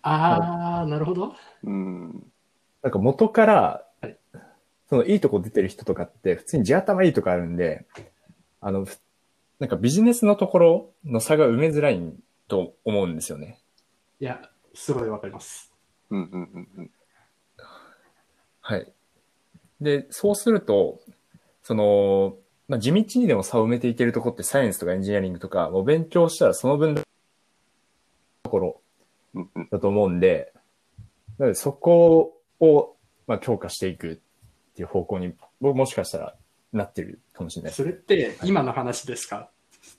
[0.01, 1.35] あー、なるほど。
[1.63, 2.31] うん。
[2.81, 4.17] なんか元からはい、
[4.89, 7.85] そのいいとこ出てる人とかって普通に地頭いいとこあるんで、
[8.59, 8.97] あの、ふ
[9.59, 12.01] なんかビジネスのところの差が埋めづらい
[12.49, 13.59] と思うんですよね。
[14.19, 14.41] いや、
[14.73, 15.71] すごいわかります。
[16.09, 16.91] うんうんうんうん。
[18.59, 18.91] はい。
[19.83, 20.99] で、そうすると、
[21.61, 27.01] その、まあ、地道にでも差を埋めていけるところってサイエンスとかエンジニアリングとか、もう勉強したらその分の
[28.43, 28.79] ところ。
[29.71, 30.53] だと思うんで、
[31.39, 34.15] なのでそこを、まあ、強化していくっ
[34.75, 36.35] ていう方向に、僕もしかしたら
[36.71, 37.73] なってるかもしれない。
[37.73, 39.49] それって今の話ですか？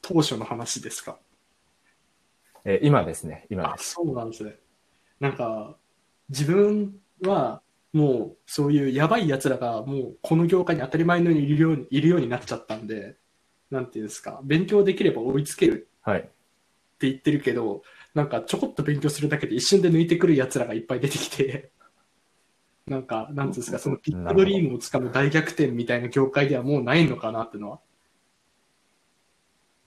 [0.03, 1.19] 当初の話ですか？
[2.65, 3.95] えー今ですね、今あ、です。
[3.95, 4.55] そうなんですね。
[5.19, 5.75] なんか、
[6.29, 7.61] 自分は
[7.95, 13.17] もうそういうやばい奴らがもうこの業界に当たり前のようにいるようにいるようになっちゃったんで、
[13.71, 15.89] なんていうんですか、勉強できれば追いつける。
[16.25, 17.83] って言ってるけど、
[18.13, 21.71] なんかちょこっと勉強するだけで一瞬で抜いてくる奴らがいっぱい出てきて、
[22.87, 27.81] なんか、なんですか、そのピットドリームをつかむ大逆転みたいな業界ではもうないのかなっていうのは、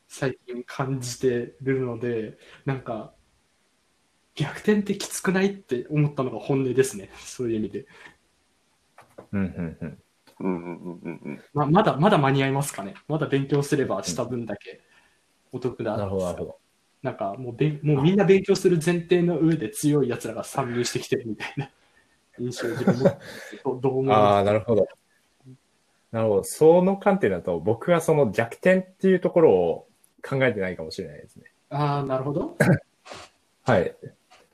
[0.08, 3.14] 最近感じてるので、なんか、
[4.38, 7.10] 逆転ってきつくないって思ったのが本音ですね。
[7.18, 7.86] そういう意味で。
[9.34, 9.98] うん、うん、うん。
[10.40, 11.44] うんうんうんうんうん。
[11.54, 12.94] ままだ、まだ間に合いますかね。
[13.08, 14.82] まだ勉強すればした分だけ
[15.52, 15.98] お得だ。
[15.98, 16.60] なるほど、なるほど。
[17.02, 21.70] なんかもうべん、もうみんな勉強する前提の上で強い奴らが参入してきてるみたいな
[22.40, 23.06] 印象を自分も
[23.64, 24.88] どどう思いああ、なるほど。
[26.12, 26.44] なるほど。
[26.44, 29.88] その観点だと、僕はその逆転っていうところを
[30.28, 31.46] 考えてないかもしれないですね。
[31.70, 32.58] ああ、なるほど。
[33.64, 33.96] はい。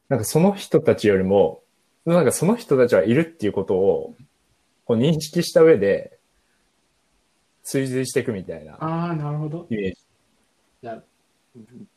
[0.10, 1.62] なんかその人たちよりも、
[2.06, 4.16] なんかその人たちはいるっていうことを、
[4.86, 6.20] こう認識した上で、
[7.64, 9.68] 追随していくみたいなああ、なるほど。
[9.70, 10.04] イメージ。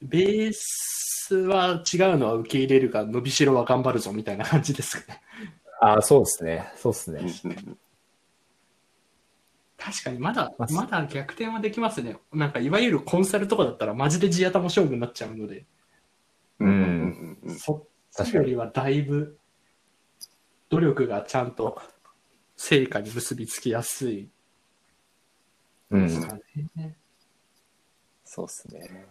[0.00, 5.20] ベースは違うのは受け入れるが、伸びしろは頑張るぞみたいな感じですかね。
[5.80, 6.72] ああ、そうですね。
[6.76, 7.11] そうです
[7.48, 7.57] ね。
[9.76, 12.16] 確かにまだま、だ逆転はできますね。
[12.32, 15.64] なんかいわゆるコンサルとかだったらマジで地頭勝負になっちゃうので、
[16.61, 19.38] うんうんうんうんそっちよりはだいぶ
[20.68, 21.80] 努力がちゃんと
[22.56, 24.28] 成果に結びつきやすい
[25.90, 26.02] うん。
[26.02, 26.34] ですか
[26.74, 26.96] ね。
[28.24, 29.06] そうっすね。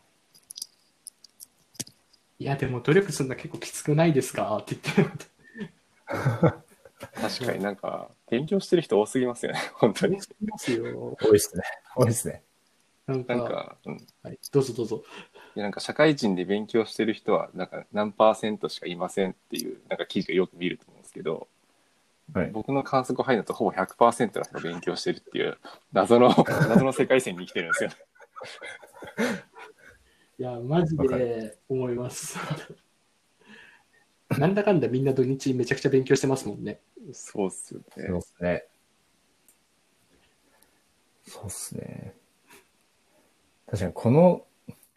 [2.38, 4.58] いや、でも努力するの結構きつくないですか？
[4.58, 5.10] って言ってる
[7.14, 10.18] 確かになんか、勉強してる人多すぎますよね、 本当に。
[10.42, 11.18] ますよ。
[11.22, 11.64] 多いですね。
[11.96, 12.44] 多いですね。
[13.08, 13.96] なんか、なんか、うん。
[13.98, 15.04] いはい、どうぞどうぞ。
[15.56, 21.48] やなんか社会人で勉強してる人は、なんか何パーセントしかいませんっていう、なんか記事をよく見ると思うんですけど、
[22.34, 22.50] はい。
[22.52, 25.58] 僕の観測範囲だとほぼ100%の人が勉強してるっていう、
[25.94, 26.30] 謎の、
[26.68, 27.90] 謎の世界線に生きてるんですよ。
[30.38, 32.38] いや、マジで思います。
[34.38, 36.82] なんだかんだみんな土日めちゃくちゃ勉強してますもんね。
[37.14, 38.14] そうっすよそうね。
[38.14, 38.68] ですね。
[41.28, 42.16] そうですね。
[43.68, 44.46] 確かにこの、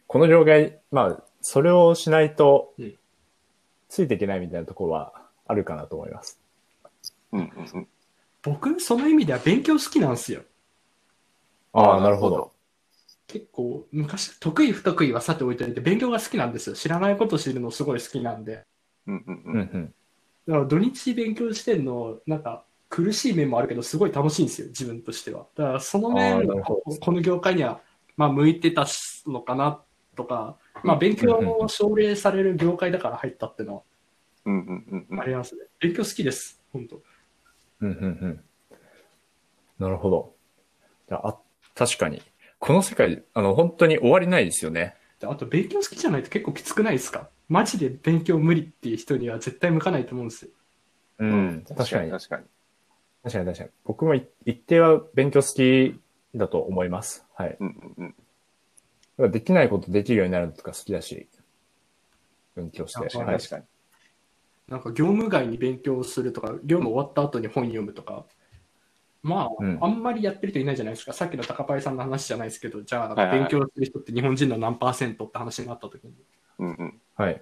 [0.09, 2.95] この業界、まあ、それをしないとうん、
[3.89, 5.13] ついていけないみたいなところは
[5.45, 6.39] あるかなと思います。
[7.31, 7.87] うんうんうん。
[8.41, 10.41] 僕、その意味では勉強好きなんですよ。
[11.73, 12.51] ああ、なるほど。
[13.27, 16.75] 結構、昔、得意不得意はさておいといて、勉強が好きなんですよ。
[16.75, 18.65] 知らないこと知るのすごい好きなんで。
[19.05, 19.59] うんうんううんん。
[19.59, 19.93] うん。
[20.47, 25.45] だから土日勉強してんの、なんか、苦しい面もあるけど、すごい楽しいんですよ、自分としては。
[25.55, 27.81] だから、その面こ、この業界には、
[28.17, 28.87] まあ、向いてた
[29.27, 29.83] のかな、
[30.19, 33.83] とか、まあ、勉強を奨励される業界だから入ったっていうの
[34.45, 35.61] うんうんうんうんはありますね。
[35.79, 37.01] 勉強好きです、本当。
[37.81, 38.43] うんうんうん。
[39.79, 40.33] なるほど。
[41.07, 41.37] じゃあ、あ
[41.75, 42.21] 確かに。
[42.59, 44.95] この世界、あの、本当に終わりないですよね。
[45.21, 47.29] であと、勉強好きじゃないと結構きつくないですか？
[47.47, 50.51] マジで勉強無理っていう人には絶対向かないと思うんですよ。
[51.19, 51.65] うん。
[51.67, 52.11] 確かに。
[52.11, 52.43] 確かに。
[53.23, 53.69] 確かに確かに。
[53.85, 55.99] 僕もい一定は勉強好き
[56.35, 57.25] だと思います。
[57.35, 57.57] はい。
[57.59, 58.15] うんうん
[59.27, 61.27] できないことできるようになるのとか好きだし。
[62.55, 63.17] 分岐をして。
[63.17, 63.49] あはい確。
[63.49, 63.63] かに。
[64.69, 68.25] なんか業務外に勉強するとか、業務終わった後に本読むとか、
[69.21, 71.13] まあ、うんあんまりやってる人いないじゃないですか。
[71.13, 76.13] さっきの高パイさんの話じゃないですけど、じゃあ、勉強する人って日本人の何パーセントって話になった時に。
[76.59, 77.01] うんうん。
[77.15, 77.41] はい。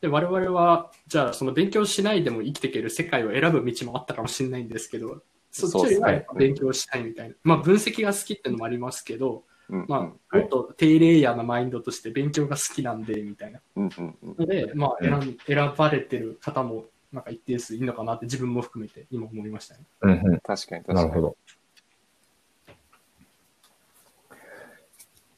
[0.00, 7.34] で、我々は、じゃあ、その勉強しないでも生きていける世界を選ぶ道もあったかもしれないんですけど、そっちよりは勉強したいみたいな。
[7.44, 9.86] まあ、分析が好きっていうのもありますけど、うんうん。
[9.88, 13.60] まあ、はいもっと低レイヤーなマインドとして勉強が好きなんで、みたいな。
[13.76, 14.36] うんうんうん。
[14.38, 19.80] ので、まあ選ん、選ばれてる方も、なんか一定数いるのかなって自分も含めて今思いましたね。
[20.02, 20.40] うんうん。
[20.40, 20.94] 確かに確かに。
[20.94, 21.36] なるほど。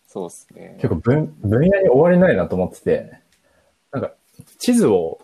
[0.08, 0.78] そうですね。
[0.80, 3.12] 結構分、分野に終わりないなと思ってて、
[3.92, 4.12] なんか、
[4.58, 5.20] 地図を、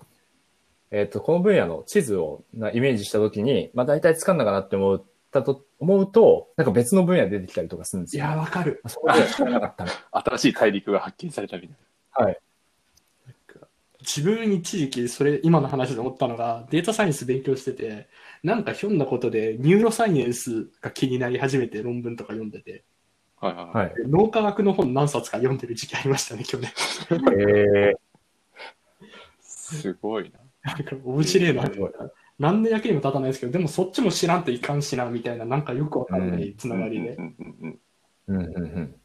[0.91, 5.03] えっ、と、この分野の地図をなイメージしたときに、まあ大体つかんだかなって思っ
[5.35, 8.25] たと、思うと、なんか別の分野で出てきたりとかするんですよ。
[8.25, 8.81] いやー、わかる。
[8.87, 9.93] そこで知らなかったな。
[10.13, 11.75] 新しい大陸が発見されたみた
[12.23, 12.39] いはい。
[14.01, 18.09] 自分一時期、それ、今の話で思ったのが、データサイエンス勉強してて、
[18.43, 22.85] なんかひょんなことで、ニューロサイエンスが気になり始めて論文とか読んでて、
[23.41, 23.49] な。
[23.49, 23.73] はいはいは。
[23.73, 26.71] はい脳科学の本何冊か読んでる時期ありましたね、去年。
[27.41, 27.95] え
[29.41, 30.39] すごいな。
[30.65, 31.93] なんか面白いなー、すごい。
[32.39, 37.23] 何の役にも立たないですけど、でもそっちも知らんといかんしな、みたいな、なんかよくわかんないつながりでう。
[37.23, 37.81] んうんうん
[38.27, 39.01] うんうんうん。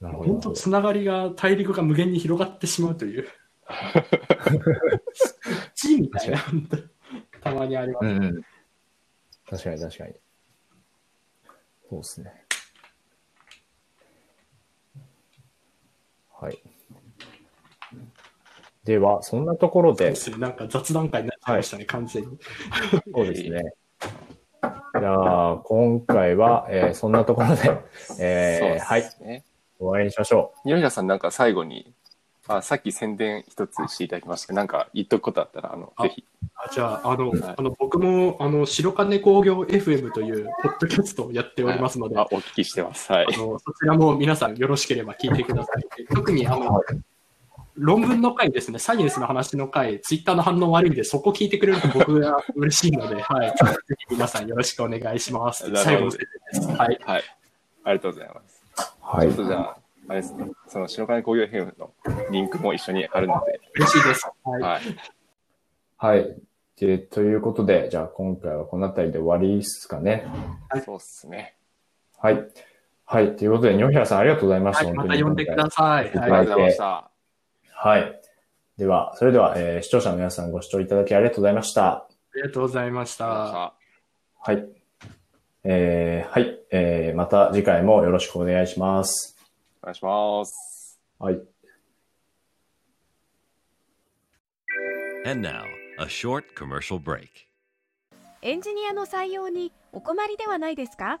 [0.00, 0.54] なるほ本当ど。
[0.54, 3.28] つながりが大陸が無限に広がってしまうという。
[5.74, 6.38] 地みたいな、
[7.40, 8.06] たまにあります。
[8.06, 8.42] うんうん。
[9.48, 10.14] 確かに確かに。
[11.90, 12.32] そうですね。
[16.40, 16.62] はい。
[18.84, 22.38] では、そんなところで、そうですねなんか雑談会になっちゃいましたね、完全に。
[23.14, 23.74] そうですね。
[24.98, 27.80] じゃあ、今回は、えーそんなところで、
[28.18, 29.02] えーそうではい。
[29.02, 29.42] 終
[29.78, 31.92] わりにしましょ岩平さんなんか最後に、
[32.48, 36.24] あさっき宣伝一つしていただきましたけど、なんか言っとくことあったら、あの、あぜひ。
[36.56, 43.12] あじゃあ、あの、はいあの僕も、あの、白金工業 FM というポッドキャストをやっておりますので、あ、お聞きしてます。
[43.12, 43.26] はい。
[43.32, 46.04] あのそちらも皆さんよろしければ聞いてください。
[46.14, 46.80] 特にあの、
[47.76, 53.48] 論文の回ですね、サイエンスの話の回、ツイッターの反応悪いんで、そこ聞いてくれると僕が嬉しいので、 はい。
[53.48, 53.54] ぜ
[53.98, 55.64] ひ皆さんよろしくお願いします。
[55.76, 56.20] 最後の宣
[56.52, 56.78] 伝です。
[56.78, 57.00] はい。
[57.02, 57.22] はい。
[57.84, 58.64] ありがとうございます。
[58.76, 58.82] う。
[59.00, 59.36] はいちょっ。
[59.36, 59.76] とじゃあ、
[60.08, 61.90] あれですね、その白金工業編の
[62.30, 64.30] リンクも一緒に貼るので、嬉しいです。
[64.44, 64.62] はい。
[64.62, 64.82] はい。
[65.96, 66.36] はい。
[66.76, 70.26] で、ということで、じゃあ今回はこの辺りで終わりですかね。
[70.84, 71.56] そうっすね。
[72.18, 72.48] はい。
[73.06, 73.36] はい。
[73.36, 74.84] ということで、二平さんありがとうございました。
[74.84, 77.11] はい、また呼んでくださいありがとうございました。
[77.84, 78.20] はい。
[78.78, 81.88] では、それでは、えー視聴者の皆さんご視聴いただきありがとうございました。
[81.88, 83.26] ありがとうございました。
[83.26, 83.74] は
[84.52, 84.64] い。
[85.64, 86.60] えーはい。
[86.70, 89.36] えーまた次回もよろしくお願いします。
[89.82, 91.00] お願いします。
[91.18, 91.42] はい。
[95.26, 95.64] And now,
[95.98, 97.26] a short commercial break.
[98.42, 101.20] エンジニアの採用にお困りではないですか？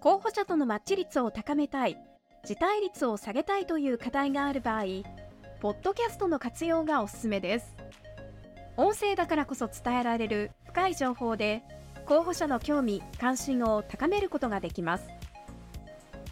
[0.00, 1.96] 候補者とのマッチ率を高めたい、
[2.44, 4.84] 辞退率を下げたいという課題がある場合、
[5.62, 7.76] ポッドキャストの活用がおすすめです。
[8.76, 11.62] 音声だからこそ伝えられる深い情報で、
[12.04, 15.04] 候補者の興味・関心を高めることができます。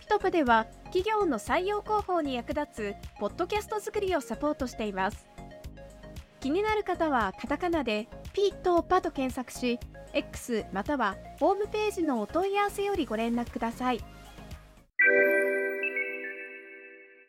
[0.00, 5.28] ピトプでは企業の採用広報に役立つポッドキャスト作りをサポートしています。
[6.40, 9.78] 気になる方はカタカナでピーとパと検索し、
[10.12, 14.00] X またはホームページのお問い合わせよりご連絡ください。